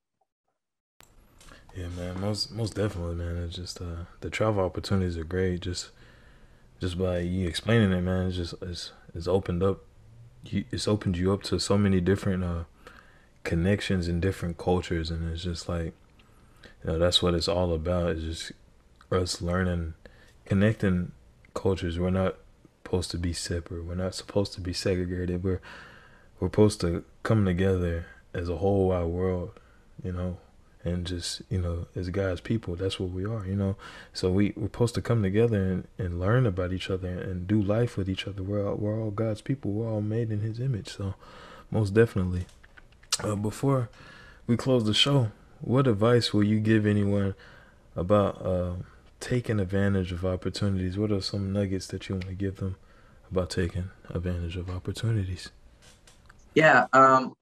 yeah 1.75 1.89
man 1.97 2.21
most 2.21 2.53
most 2.53 2.75
definitely 2.75 3.15
man. 3.15 3.37
It's 3.37 3.57
just 3.57 3.81
uh 3.81 4.05
the 4.21 4.31
travel 4.31 4.65
opportunities 4.65 5.17
are 5.17 5.25
great. 5.25 5.61
Just 5.61 5.91
just 6.81 6.99
by 6.99 7.19
you 7.19 7.47
explaining 7.47 7.93
it 7.93 8.01
man 8.03 8.27
it's 8.27 8.37
just 8.37 8.55
it's, 8.63 8.93
it's 9.15 9.29
opened 9.29 9.63
up 9.63 9.81
it's 10.45 10.89
opened 10.89 11.17
you 11.17 11.33
up 11.33 11.43
to 11.45 11.59
so 11.59 11.79
many 11.79 12.01
different 12.01 12.45
uh 12.45 12.65
connections 13.45 14.09
and 14.09 14.21
different 14.21 14.59
cultures. 14.59 15.11
And 15.11 15.33
it's 15.33 15.43
just 15.43 15.69
like 15.69 15.93
you 16.85 16.93
know 16.93 16.99
that's 16.99 17.23
what 17.23 17.35
it's 17.35 17.49
all 17.49 17.73
about 17.73 18.11
is 18.11 18.39
just 18.39 18.53
us 19.11 19.43
learning 19.43 19.95
connecting 20.45 21.13
cultures. 21.55 21.99
We're 21.99 22.11
not 22.11 22.37
supposed 22.83 23.11
to 23.13 23.19
be 23.19 23.33
separate. 23.33 23.85
We're 23.85 23.95
not 23.95 24.15
supposed 24.15 24.53
to 24.55 24.61
be 24.61 24.73
segregated. 24.73 25.43
We're 25.43 25.61
we're 26.39 26.49
supposed 26.49 26.81
to 26.83 27.05
come 27.23 27.45
together 27.45 28.07
as 28.35 28.49
a 28.49 28.57
whole 28.57 28.89
wide 28.89 29.05
world, 29.05 29.53
you 30.03 30.13
know, 30.13 30.39
and 30.85 31.07
just, 31.07 31.43
you 31.49 31.61
know, 31.61 31.87
as 31.95 32.11
God's 32.11 32.41
people, 32.41 32.75
that's 32.75 32.99
what 32.99 33.11
we 33.11 33.25
are, 33.25 33.47
you 33.47 33.55
know. 33.55 33.77
So 34.13 34.31
we, 34.31 34.53
we're 34.57 34.67
supposed 34.67 34.95
to 34.97 35.03
come 35.03 35.23
together 35.23 35.63
and, 35.63 35.89
and 35.99 36.19
learn 36.19 36.47
about 36.47 36.73
each 36.73 36.91
other 36.91 37.09
and 37.09 37.47
do 37.47 37.61
life 37.63 37.97
with 37.97 38.09
each 38.09 38.27
other. 38.27 38.43
We're 38.43 38.69
all, 38.69 38.77
we're 38.77 39.01
all 39.01 39.11
God's 39.11 39.43
people. 39.43 39.71
We're 39.71 39.89
all 39.91 40.01
made 40.01 40.31
in 40.31 40.41
his 40.41 40.59
image. 40.59 40.89
So 40.89 41.15
most 41.71 41.95
definitely. 41.95 42.47
Uh, 43.23 43.37
before 43.37 43.89
we 44.47 44.57
close 44.57 44.85
the 44.85 44.95
show, 44.95 45.31
what 45.61 45.87
advice 45.87 46.33
will 46.33 46.43
you 46.43 46.59
give 46.59 46.87
anyone 46.87 47.35
about 47.95 48.45
uh, 48.45 48.73
taking 49.23 49.61
advantage 49.61 50.13
of 50.13 50.27
opportunities, 50.27 50.99
what 50.99 51.13
are 51.13 51.21
some 51.21 51.53
nuggets 51.53 51.87
that 51.87 52.09
you 52.09 52.17
want 52.17 52.27
to 52.27 52.35
give 52.35 52.57
them 52.57 52.77
about 53.31 53.51
taking 53.51 53.91
advantage 54.11 54.57
of 54.57 54.69
opportunities? 54.69 55.51
Yeah, 56.55 56.87
um, 56.93 57.35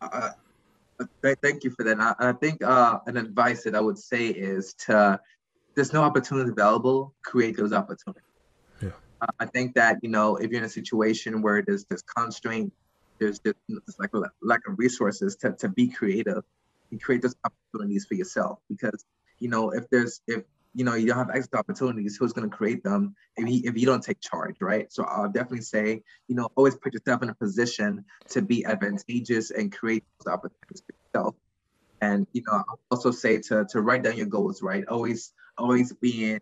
uh, 0.00 0.30
thank 1.42 1.64
you 1.64 1.70
for 1.70 1.84
that. 1.84 2.00
I, 2.00 2.14
I 2.30 2.32
think 2.32 2.62
uh, 2.62 2.98
an 3.06 3.16
advice 3.16 3.64
that 3.64 3.74
I 3.74 3.80
would 3.80 3.98
say 3.98 4.26
is 4.26 4.74
to 4.86 5.20
there's 5.74 5.92
no 5.92 6.02
opportunity 6.02 6.50
available, 6.50 7.14
create 7.24 7.56
those 7.56 7.72
opportunities. 7.72 8.22
Yeah. 8.82 8.90
Uh, 9.20 9.26
I 9.38 9.46
think 9.46 9.74
that 9.74 9.98
you 10.02 10.08
know 10.08 10.36
if 10.36 10.50
you're 10.50 10.58
in 10.58 10.64
a 10.64 10.68
situation 10.68 11.42
where 11.42 11.62
there's 11.62 11.84
this 11.84 12.02
constraint, 12.02 12.72
there's 13.18 13.38
just 13.38 14.00
like 14.00 14.10
a 14.14 14.22
lack 14.42 14.60
of 14.68 14.78
resources 14.78 15.36
to, 15.36 15.52
to 15.52 15.68
be 15.68 15.88
creative 15.88 16.42
and 16.90 17.02
create 17.02 17.22
those 17.22 17.36
opportunities 17.44 18.06
for 18.06 18.14
yourself 18.14 18.58
because 18.68 19.04
you 19.38 19.48
know 19.48 19.70
if 19.70 19.88
there's 19.90 20.20
if 20.26 20.42
you 20.78 20.84
know, 20.84 20.94
you 20.94 21.08
don't 21.08 21.16
have 21.16 21.50
to 21.50 21.58
opportunities, 21.58 22.16
who's 22.16 22.32
going 22.32 22.48
to 22.48 22.56
create 22.56 22.84
them 22.84 23.16
if 23.36 23.48
you, 23.48 23.68
if 23.68 23.76
you 23.76 23.84
don't 23.84 24.00
take 24.00 24.20
charge, 24.20 24.58
right? 24.60 24.92
So 24.92 25.02
I'll 25.02 25.26
definitely 25.26 25.62
say, 25.62 26.04
you 26.28 26.36
know, 26.36 26.50
always 26.54 26.76
put 26.76 26.94
yourself 26.94 27.20
in 27.24 27.30
a 27.30 27.34
position 27.34 28.04
to 28.28 28.42
be 28.42 28.64
advantageous 28.64 29.50
and 29.50 29.76
create 29.76 30.04
those 30.20 30.32
opportunities 30.32 30.84
for 30.86 30.94
yourself. 31.18 31.34
And, 32.00 32.28
you 32.32 32.44
know, 32.46 32.62
I'll 32.68 32.78
also 32.92 33.10
say 33.10 33.38
to, 33.38 33.66
to 33.70 33.80
write 33.80 34.04
down 34.04 34.16
your 34.16 34.26
goals, 34.26 34.62
right? 34.62 34.86
Always, 34.86 35.32
always 35.58 35.92
being 35.94 36.40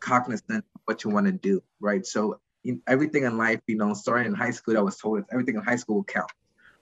cognizant 0.00 0.64
of 0.74 0.80
what 0.86 1.04
you 1.04 1.10
want 1.10 1.26
to 1.26 1.32
do, 1.32 1.62
right? 1.78 2.04
So 2.04 2.40
in, 2.64 2.82
everything 2.88 3.22
in 3.22 3.38
life, 3.38 3.60
you 3.68 3.76
know, 3.76 3.94
starting 3.94 4.26
in 4.26 4.34
high 4.34 4.50
school, 4.50 4.76
I 4.76 4.80
was 4.80 4.96
told 4.96 5.22
everything 5.30 5.54
in 5.54 5.62
high 5.62 5.76
school 5.76 6.02
counts, 6.02 6.34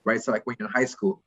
right? 0.05 0.19
So 0.19 0.31
like 0.31 0.47
when 0.47 0.55
you're 0.57 0.69
in 0.69 0.73
high 0.73 0.85
school, 0.85 1.21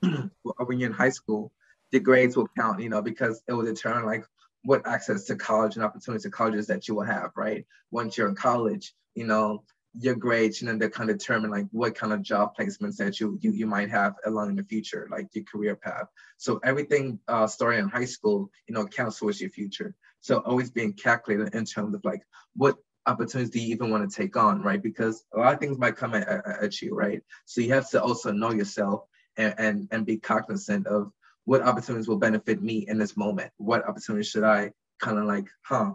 when 0.00 0.80
you're 0.80 0.90
in 0.90 0.96
high 0.96 1.10
school, 1.10 1.52
your 1.92 2.02
grades 2.02 2.36
will 2.36 2.48
count, 2.58 2.80
you 2.80 2.88
know, 2.88 3.02
because 3.02 3.40
it 3.46 3.52
will 3.52 3.64
determine 3.64 4.04
like 4.04 4.24
what 4.64 4.86
access 4.86 5.24
to 5.24 5.36
college 5.36 5.76
and 5.76 5.84
opportunities 5.84 6.24
to 6.24 6.30
colleges 6.30 6.66
that 6.66 6.88
you 6.88 6.94
will 6.94 7.04
have, 7.04 7.30
right? 7.36 7.66
Once 7.90 8.16
you're 8.16 8.28
in 8.28 8.34
college, 8.34 8.94
you 9.14 9.24
know, 9.24 9.62
your 10.00 10.16
grades, 10.16 10.60
you 10.60 10.66
know, 10.66 10.76
they 10.76 10.88
kind 10.88 11.08
of 11.08 11.18
determine 11.18 11.50
like 11.50 11.66
what 11.70 11.94
kind 11.94 12.12
of 12.12 12.22
job 12.22 12.52
placements 12.58 12.96
that 12.96 13.20
you 13.20 13.38
you, 13.40 13.52
you 13.52 13.66
might 13.66 13.90
have 13.90 14.14
along 14.26 14.50
in 14.50 14.56
the 14.56 14.64
future, 14.64 15.06
like 15.10 15.28
your 15.32 15.44
career 15.44 15.76
path. 15.76 16.06
So 16.36 16.60
everything 16.64 17.20
uh, 17.28 17.46
starting 17.46 17.80
in 17.80 17.88
high 17.88 18.04
school, 18.06 18.50
you 18.66 18.74
know, 18.74 18.86
counts 18.86 19.18
towards 19.18 19.40
your 19.40 19.50
future. 19.50 19.94
So 20.20 20.38
always 20.38 20.70
being 20.70 20.94
calculated 20.94 21.54
in 21.54 21.64
terms 21.64 21.94
of 21.94 22.04
like 22.04 22.22
what 22.56 22.76
opportunities 23.06 23.50
do 23.50 23.60
you 23.60 23.74
even 23.74 23.90
want 23.90 24.08
to 24.08 24.16
take 24.16 24.36
on, 24.36 24.62
right? 24.62 24.82
Because 24.82 25.24
a 25.34 25.38
lot 25.38 25.54
of 25.54 25.60
things 25.60 25.78
might 25.78 25.96
come 25.96 26.14
at, 26.14 26.26
at 26.28 26.82
you, 26.82 26.94
right? 26.94 27.22
So 27.44 27.60
you 27.60 27.72
have 27.74 27.88
to 27.90 28.02
also 28.02 28.32
know 28.32 28.50
yourself 28.50 29.04
and, 29.36 29.54
and, 29.58 29.88
and 29.90 30.06
be 30.06 30.16
cognizant 30.16 30.86
of 30.86 31.12
what 31.44 31.62
opportunities 31.62 32.08
will 32.08 32.16
benefit 32.16 32.62
me 32.62 32.86
in 32.88 32.98
this 32.98 33.16
moment? 33.16 33.50
What 33.58 33.86
opportunities 33.86 34.28
should 34.28 34.44
I 34.44 34.72
kind 35.00 35.18
of 35.18 35.24
like, 35.24 35.46
huh, 35.62 35.92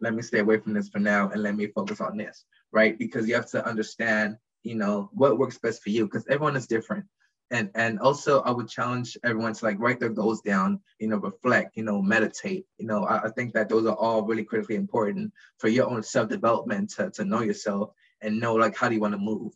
let 0.00 0.14
me 0.14 0.22
stay 0.22 0.40
away 0.40 0.58
from 0.58 0.74
this 0.74 0.88
for 0.88 0.98
now 0.98 1.30
and 1.30 1.42
let 1.42 1.56
me 1.56 1.66
focus 1.68 2.00
on 2.00 2.16
this, 2.16 2.44
right? 2.72 2.98
Because 2.98 3.28
you 3.28 3.34
have 3.34 3.50
to 3.50 3.66
understand, 3.66 4.36
you 4.62 4.74
know, 4.74 5.10
what 5.12 5.38
works 5.38 5.58
best 5.58 5.82
for 5.82 5.90
you 5.90 6.04
because 6.04 6.26
everyone 6.28 6.56
is 6.56 6.66
different. 6.66 7.04
And, 7.50 7.70
and 7.74 8.00
also 8.00 8.40
I 8.42 8.50
would 8.50 8.68
challenge 8.68 9.18
everyone 9.24 9.52
to 9.52 9.64
like 9.64 9.78
write 9.78 10.00
their 10.00 10.08
goals 10.08 10.40
down, 10.40 10.80
you 10.98 11.08
know, 11.08 11.18
reflect, 11.18 11.76
you 11.76 11.84
know, 11.84 12.00
meditate. 12.00 12.64
You 12.78 12.86
know, 12.86 13.04
I, 13.04 13.24
I 13.24 13.30
think 13.30 13.52
that 13.52 13.68
those 13.68 13.86
are 13.86 13.94
all 13.94 14.22
really 14.22 14.44
critically 14.44 14.76
important 14.76 15.32
for 15.58 15.68
your 15.68 15.90
own 15.90 16.02
self-development 16.02 16.90
to, 16.96 17.10
to 17.10 17.24
know 17.24 17.42
yourself 17.42 17.92
and 18.22 18.40
know 18.40 18.54
like 18.54 18.76
how 18.76 18.88
do 18.88 18.94
you 18.94 19.00
want 19.00 19.14
to 19.14 19.18
move 19.18 19.52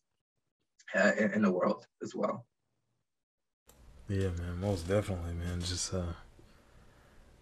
uh, 0.95 1.13
in, 1.19 1.33
in 1.35 1.43
the 1.43 1.51
world 1.51 1.87
as 2.03 2.15
well. 2.15 2.45
Yeah, 4.09 4.29
man, 4.39 4.61
most 4.61 4.89
definitely, 4.89 5.35
man. 5.35 5.61
Just 5.61 5.93
uh, 5.93 6.13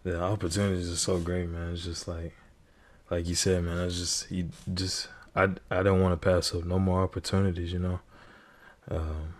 the 0.03 0.21
opportunities 0.21 0.91
are 0.91 0.95
so 0.95 1.17
great, 1.19 1.49
man. 1.49 1.73
It's 1.73 1.83
just 1.83 2.07
like, 2.07 2.33
like 3.09 3.27
you 3.27 3.35
said, 3.35 3.63
man. 3.63 3.77
I 3.79 3.87
just 3.87 4.29
you 4.31 4.49
just 4.73 5.07
I 5.35 5.49
I 5.69 5.83
don't 5.83 6.01
want 6.01 6.19
to 6.19 6.29
pass 6.29 6.53
up 6.53 6.65
no 6.65 6.79
more 6.79 7.03
opportunities, 7.03 7.73
you 7.73 7.79
know. 7.79 7.99
Um, 8.89 9.35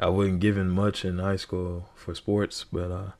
I 0.00 0.08
wasn't 0.08 0.40
given 0.40 0.70
much 0.70 1.04
in 1.04 1.18
high 1.18 1.36
school 1.36 1.88
for 1.94 2.14
sports, 2.14 2.64
but 2.72 2.90
uh, 2.90 3.10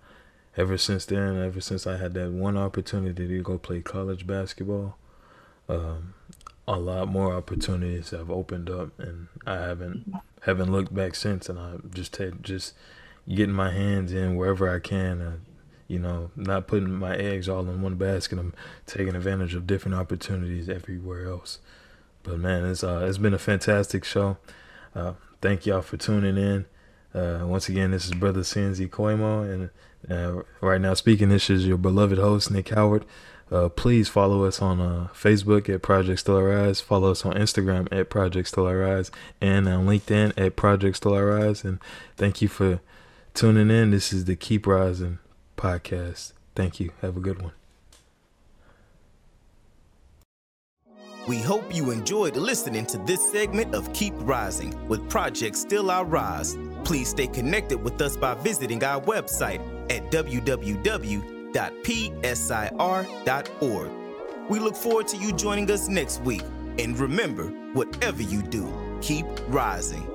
ever 0.56 0.78
since 0.78 1.06
then, 1.06 1.42
ever 1.42 1.60
since 1.60 1.86
I 1.86 1.96
had 1.98 2.14
that 2.14 2.32
one 2.32 2.56
opportunity 2.56 3.28
to 3.28 3.42
go 3.42 3.58
play 3.58 3.80
college 3.80 4.26
basketball, 4.26 4.96
um, 5.68 6.14
a 6.68 6.78
lot 6.78 7.08
more 7.08 7.34
opportunities 7.34 8.10
have 8.10 8.30
opened 8.30 8.70
up, 8.70 8.98
and 8.98 9.28
I 9.46 9.54
haven't 9.54 10.14
haven't 10.42 10.72
looked 10.72 10.94
back 10.94 11.14
since. 11.14 11.48
And 11.48 11.58
I 11.58 11.74
just 11.94 12.12
take 12.14 12.42
just 12.42 12.74
getting 13.28 13.54
my 13.54 13.70
hands 13.70 14.12
in 14.12 14.36
wherever 14.36 14.68
I 14.68 14.78
can. 14.78 15.20
Uh, 15.20 15.36
you 15.90 15.98
know, 15.98 16.30
not 16.36 16.68
putting 16.68 16.92
my 16.92 17.16
eggs 17.16 17.48
all 17.48 17.68
in 17.68 17.82
one 17.82 17.96
basket. 17.96 18.38
I'm 18.38 18.54
taking 18.86 19.16
advantage 19.16 19.56
of 19.56 19.66
different 19.66 19.96
opportunities 19.96 20.68
everywhere 20.68 21.26
else. 21.26 21.58
But 22.22 22.38
man, 22.38 22.64
it's 22.64 22.84
uh, 22.84 23.06
it's 23.08 23.18
been 23.18 23.34
a 23.34 23.38
fantastic 23.38 24.04
show. 24.04 24.36
Uh, 24.94 25.14
thank 25.42 25.66
y'all 25.66 25.82
for 25.82 25.96
tuning 25.96 26.36
in. 26.36 26.66
Uh, 27.12 27.44
once 27.44 27.68
again, 27.68 27.90
this 27.90 28.06
is 28.06 28.12
Brother 28.12 28.42
Cienzi 28.42 28.88
Quemo, 28.88 29.42
and 29.42 29.70
uh, 30.08 30.42
right 30.60 30.80
now 30.80 30.94
speaking, 30.94 31.28
this 31.28 31.50
is 31.50 31.66
your 31.66 31.76
beloved 31.76 32.18
host 32.18 32.52
Nick 32.52 32.68
Howard. 32.68 33.04
Uh, 33.50 33.68
please 33.68 34.08
follow 34.08 34.44
us 34.44 34.62
on 34.62 34.80
uh, 34.80 35.08
Facebook 35.12 35.68
at 35.68 35.82
Project 35.82 36.20
Still 36.20 36.40
Rise. 36.40 36.80
Follow 36.80 37.10
us 37.10 37.26
on 37.26 37.34
Instagram 37.34 37.88
at 37.90 38.08
Project 38.10 38.46
Still 38.46 38.72
Rise, 38.72 39.10
and 39.40 39.68
on 39.68 39.86
LinkedIn 39.86 40.34
at 40.36 40.54
Project 40.54 40.98
Still 40.98 41.20
Rise. 41.20 41.64
And 41.64 41.80
thank 42.16 42.40
you 42.40 42.46
for 42.46 42.80
tuning 43.34 43.70
in. 43.70 43.90
This 43.90 44.12
is 44.12 44.24
the 44.24 44.36
Keep 44.36 44.66
Rising 44.66 45.18
podcast. 45.56 46.32
Thank 46.54 46.80
you. 46.80 46.92
Have 47.00 47.16
a 47.16 47.20
good 47.20 47.40
one. 47.42 47.52
We 51.28 51.38
hope 51.38 51.74
you 51.74 51.90
enjoyed 51.90 52.36
listening 52.36 52.86
to 52.86 52.98
this 52.98 53.30
segment 53.30 53.74
of 53.74 53.92
Keep 53.92 54.14
Rising 54.18 54.88
with 54.88 55.08
Project 55.08 55.54
Still 55.56 55.90
I 55.90 56.02
Rise. 56.02 56.56
Please 56.84 57.10
stay 57.10 57.26
connected 57.26 57.82
with 57.82 58.00
us 58.00 58.16
by 58.16 58.34
visiting 58.34 58.82
our 58.82 59.00
website 59.02 59.60
at 59.92 60.10
www.psir.org. 60.10 60.70
We 64.48 64.58
look 64.58 64.74
forward 64.74 65.06
to 65.08 65.16
you 65.16 65.32
joining 65.32 65.70
us 65.70 65.88
next 65.88 66.20
week. 66.22 66.42
And 66.78 66.98
remember, 66.98 67.48
whatever 67.74 68.22
you 68.22 68.42
do, 68.42 68.98
keep 69.00 69.26
rising. 69.48 70.09